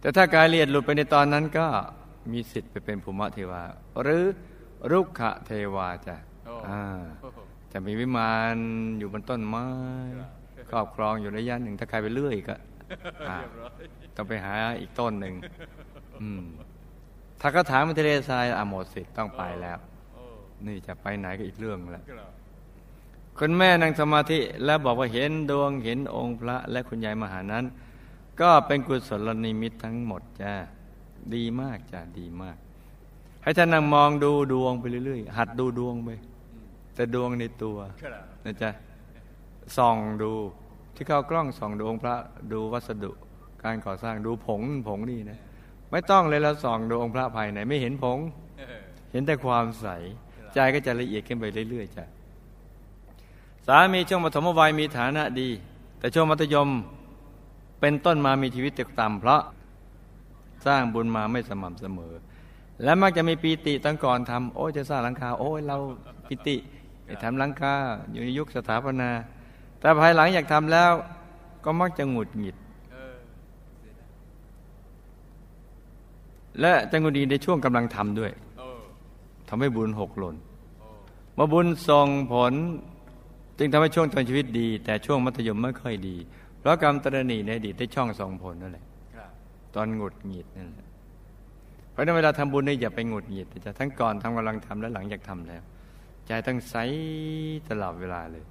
[0.00, 1.66] แต่ถ้ากายละเอียดหลุดไปในตอนนั้นก็
[2.32, 3.62] มีสิทธิ์ไปเป็นภูมิเทวา
[4.02, 4.24] หรือ
[4.90, 6.82] รุกขเทวาจ้ะโอ้อ่า
[7.22, 7.38] โอ้โห
[7.72, 8.56] จะมีวิมาน
[8.98, 9.66] อยู่บนต้นไม้
[10.72, 12.54] ครับครอบครองอยู่ระยะหนึ่ง ถ้าใครไปเลื่อยก็
[13.28, 13.72] อ่าเรียบร้อย
[14.16, 15.34] ต้องไปหาอีกต้นหนึ่ง
[16.22, 16.42] อืม
[17.40, 19.78] ถ้าก็ถามมันทะเลทรายอะหมดสิทธิ์ต้องไปแล้ว
[20.12, 20.22] โอ้
[20.66, 22.30] นี่จะไปไหนก็อีกเรื่องแล้วครับ
[23.38, 27.64] คุณแม่นั่งสมาธิแล้วบอกว่าเห็นดวงเห็นองค์พระ และคุณยายมหานั้น
[28.40, 30.54] ก็เป็นกุศลนิมิตทั้งหมดจ้า
[31.34, 32.56] ดีมากจ้าดีมาก
[33.42, 36.10] ให้ท่านนั่งมองดูดวงไปเรื่อยๆ หัดดูดวงไป
[36.52, 38.70] อืมแต่ดวงในตัวครับนะจ๊ะ
[39.76, 40.32] ส่องดู
[40.94, 42.14] ที่เข้ากล้องส่องดูองค์พระ
[42.52, 43.12] ดูวัสดุ
[43.62, 45.38] การก่อสร้างดูผงผงนี่นะ
[45.90, 48.18] ไม่ต้องเลยแล้วส่องดูองค์พระภายในไม่เห็นผง
[49.12, 49.86] เห็นแต่ความใส
[50.54, 52.04] ใจก็จะละเอียดขึ้นไปเรื่อยๆจ้ะ
[53.66, 55.48] สามีช่วงปฐมวัยมีฐานะดี
[55.98, 56.68] แต่ช่วงมัธยม
[57.80, 59.42] เป็นต้นมามีชีวิตตกต่ำเพราะ
[60.66, 62.14] สร้างบุญมาไม่สม่ำเสมอ
[62.82, 65.76] และมักจะมีปีติตั้งก่อนทำโอ้จะสร้างหลังคา โอ้ยเรา
[66.28, 66.56] ปิติ
[67.22, 67.74] ทำหลังคา
[68.12, 69.10] อยู่ในยุคสถาปนา
[69.82, 70.90] แต่ภายหลังอยากทำแล้ว
[71.64, 72.56] ก็มักจะหงุดหงิด
[76.60, 78.32] และจะหงุดหงิดในช่วงกำลังทำด้วย
[79.48, 80.36] ทำให้บุญหกหล่น
[81.38, 82.52] มื่อบุญส่งผล
[83.58, 86.16] จึงทำให้ช่วงตอนชีวิตดี แต่ช่วงมัธยมไม่ค่อยดี
[86.58, 88.84] เพราะกรรมตรณีในอดีตได้ช่องส่งผลนั่นแหละ
[89.74, 90.88] ตอนหงุดหงิดนั่นแหละ
[91.90, 95.62] เพราะนั้นเวลาทำบุญนี่อย่าไปหงุดหงิดจะทั้งก่อนทำกำลังทำและหลังจากทำแล้ว
[96.26, 96.76] ใจต้องใส
[97.68, 98.44] ตลอดเวลาเลย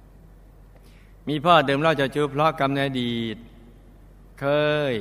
[1.28, 3.36] มีพ่อดื่มเหล้าเจ้าชู้เพราะกรรมในอดีต
[4.40, 4.46] เค
[4.92, 4.94] ย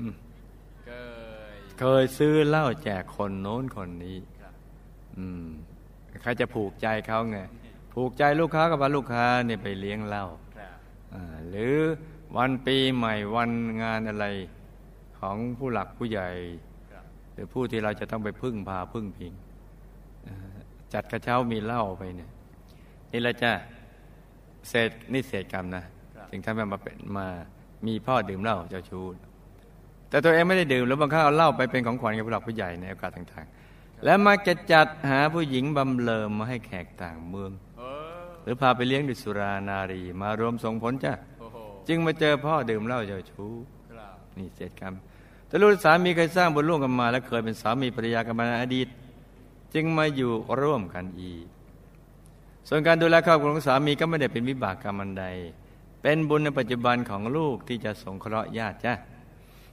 [0.00, 0.14] อืม
[0.86, 0.92] เก
[1.54, 4.54] ยเคยซื้อเหล้าแจกคนโน้นคนนี้ครับ
[5.16, 5.46] อืม
[6.22, 7.38] ใครจะผูกใจเขาไง
[7.94, 10.24] ผูกใจลูกค้ากับว่าลูกค้าเนี่ยไปเลี้ยงเหล้า
[10.56, 10.76] ครับ
[11.14, 11.74] อ่าหรือ
[12.36, 13.50] วันปีใหม่วัน
[13.82, 14.26] งานอะไร
[15.18, 16.28] ของผู้หลักผู้ใหญ่
[16.92, 19.32] ครับหรือผู้ที่เราจะต้องไปพึ่งพาพึ่งพิง
[20.26, 20.36] อ่า
[20.92, 22.30] จัดกระเช้ามีเหล้าไปเนี่ย
[23.12, 23.52] นี่แหละจ้ะ
[24.68, 25.84] เศษนี่เศษกรรมนะ
[26.30, 27.26] ถึงท่านมาเป็นมา
[27.86, 29.04] มีพ่อดื่มเหล้าเจ้าชู้
[30.08, 37.82] แต่ตัวเองไม่ได้ดื่มแล้วบางครั้งเอาเหล้าไปเป็นของขวัญกับผู้หลักผู้ใหญ่ในโอกาสต่างๆ และมาจะจัดหาผู้หญิงบำเรอมาให้แขกต่างเมืองเอ
[38.24, 41.56] อหรือพาไปเลี้ยงด้วยสุรานารี มารวมส่งผลจ้ะโอ้โห
[41.88, 43.52] จึงมาเจอพ่อดื่มเหล้าเจ้าชู้
[43.90, 44.94] ครับนี่เศษกรรม
[45.46, 48.88] แต่ลูกสามีเคยสร้างบุญร่วมกันมา และเคยเป็นสามีภรรยากันมาในอดีต
[49.74, 51.46] จึงมาอยู่ร่วมกันอีก
[52.68, 55.24] ส่วนการดูแลครอบครัวของสามีก็ไม่ได้เป็นวิบากกรรมอันใด
[56.02, 58.94] เป็นบุญในปัจจุบันของลูกที่จะสงเคราะห์ญาติจ้ะ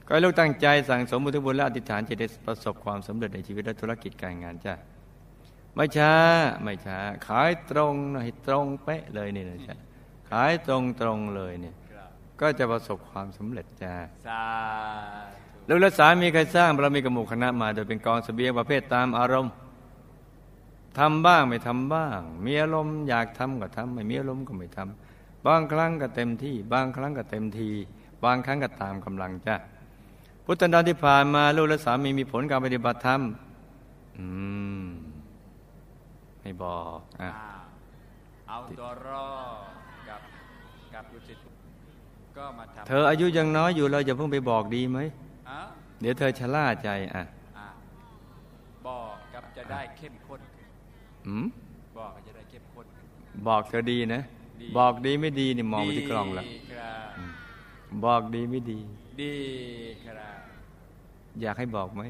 [0.06, 4.74] ก็ให้ลูกตั้งใจสั่งสมบุญทุกบุญและอธิษฐานจะได้ประสบความสำเร็จในชีวิตและธุรกิจการงานจ้ะ
[5.74, 6.14] ไม่ช้า
[6.62, 9.76] ไม่ช้า ขายตรงให้ตรงเป๊ะเลยนี่นะจ๊ะ
[10.30, 12.10] ขายตรงตรงๆเลยเนี่ยครับ
[12.40, 13.94] ก็จะประสบความสำเร็จจ้า
[14.26, 14.44] สา
[15.66, 19.52] ธุลูกและสามีเคยสร้างบารมีกับหมู่คณะมา โดยเป็นกองเสบียงประเภทตามอารมณ์
[20.98, 27.70] ทำบ้างไม่ทำบ้าง มีอารมณ์อยากทำก็ทำไม่มีอารมณ์ก็ไม่ทำบางครั้งก็เต็มที่ บางครั้งก็เต็มที
[28.24, 29.56] บางครั้งก็ตามกำลังจ้า
[30.44, 33.20] พุทธันดรที่ผ่านมาลูกและสามีมีผลการปฏิบัติธรรม
[34.18, 34.26] อื
[34.84, 34.86] ม
[36.40, 37.50] ไม่บอกอะอ่า
[38.48, 40.20] เอาตัวรอดกับ
[40.94, 41.42] กับลูกศิษย์
[42.36, 44.98] ก็มาทำเธออายุยังน้อยอยู่เราจะเพิ่งไปบอกดีไหม
[45.48, 45.68] อ้าว
[46.00, 47.24] เดี๋ยวเธอชะล่าใจอะ
[47.58, 47.66] อ่า
[48.86, 50.29] บอกกับจะได้เข้มข้นขึ้นอืม
[51.98, 54.22] บอกก็จะได้เข้มข้นขึ้นบอกเธอดีนะ
[54.60, 57.08] ดีบอกดีไม่ดีนี่มองไปที่กล้องแล้วดีครับ
[58.04, 58.78] บอกดีไม่ดี
[59.20, 59.34] ดี
[60.06, 60.38] ครับ
[61.40, 62.02] อยากให้บอกไหม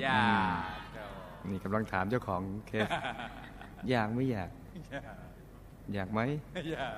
[0.00, 0.22] อยา
[0.58, 1.10] กครับ
[1.50, 2.88] นี่กำลังถามเจ้าของเคส
[3.90, 4.50] อยากไม่อยาก
[5.94, 6.20] อยากไหม
[6.70, 6.92] อยาก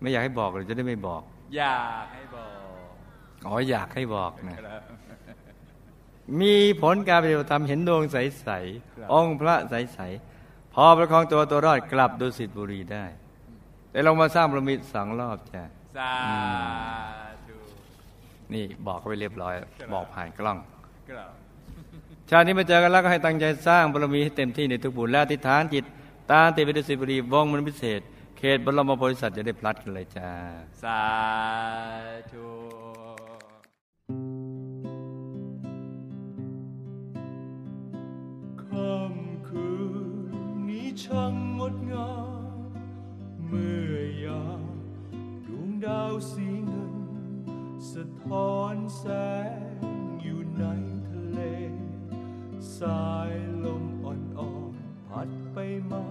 [0.00, 1.22] ไม่อยากให้บอกเลยจะได้ไม่บอก
[1.56, 2.92] อยากให้บอก
[3.46, 4.82] อ๋ออยากให้บอกนะครับ
[6.40, 8.16] มีผลการปฏิบัติธรรมเห็นดวงใส
[8.48, 8.48] ค
[9.00, 10.39] รับๆองค์พระใส ๆ
[10.74, 13.04] พอประคองตัวตัวรอดกลับดุสิตบุรีได้
[13.90, 15.62] แต่ลงมาสร้างบารมีสองรอบจ้ะ
[15.96, 16.14] สา
[17.46, 17.56] ธุ
[18.52, 19.54] นี่บอกเขาไปเรียบร้อย
[19.92, 20.58] บอกผ่านกล้อง
[21.10, 21.30] ครับ
[22.30, 25.84] ชาตินี้มาเจอกันแล้วก็ให้ตั้งใจสร้างบารมีให้เต็มที่ในทุกบุญและอธิษฐานจิต
[26.32, 28.00] ตามติดไปด้วยสิบรีวงมันพิเศษ
[28.38, 30.30] เขตบรมโพธิสัตว์จะได้พลัดกันเลยจ้า
[30.82, 31.02] สา
[32.32, 32.48] ธุ
[38.62, 39.09] ค่ำคืนนี้
[41.02, 42.72] ช่างงดงาม
[43.46, 44.62] เมื่อยาม
[45.46, 46.94] ดวงดาวสีเงิน
[47.92, 49.04] สะท้อนแส
[49.48, 49.60] ง
[50.22, 50.64] อยู่ใน
[51.08, 51.40] ทะเล
[52.78, 53.32] สาย
[53.64, 55.56] ลมอ่อนๆพัดไป
[55.90, 56.06] มา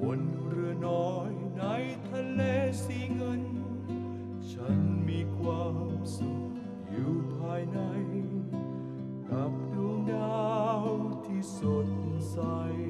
[0.00, 1.64] บนเรือน้อยใน
[2.10, 2.42] ทะเล
[2.84, 3.42] สีเงิน
[4.50, 5.76] ฉันมีความ
[6.16, 6.42] สุข
[6.90, 7.80] อยู่ภายใน
[9.28, 10.48] กับดวงดา
[10.82, 10.84] ว
[11.24, 11.88] ที่สด
[12.32, 12.38] ใส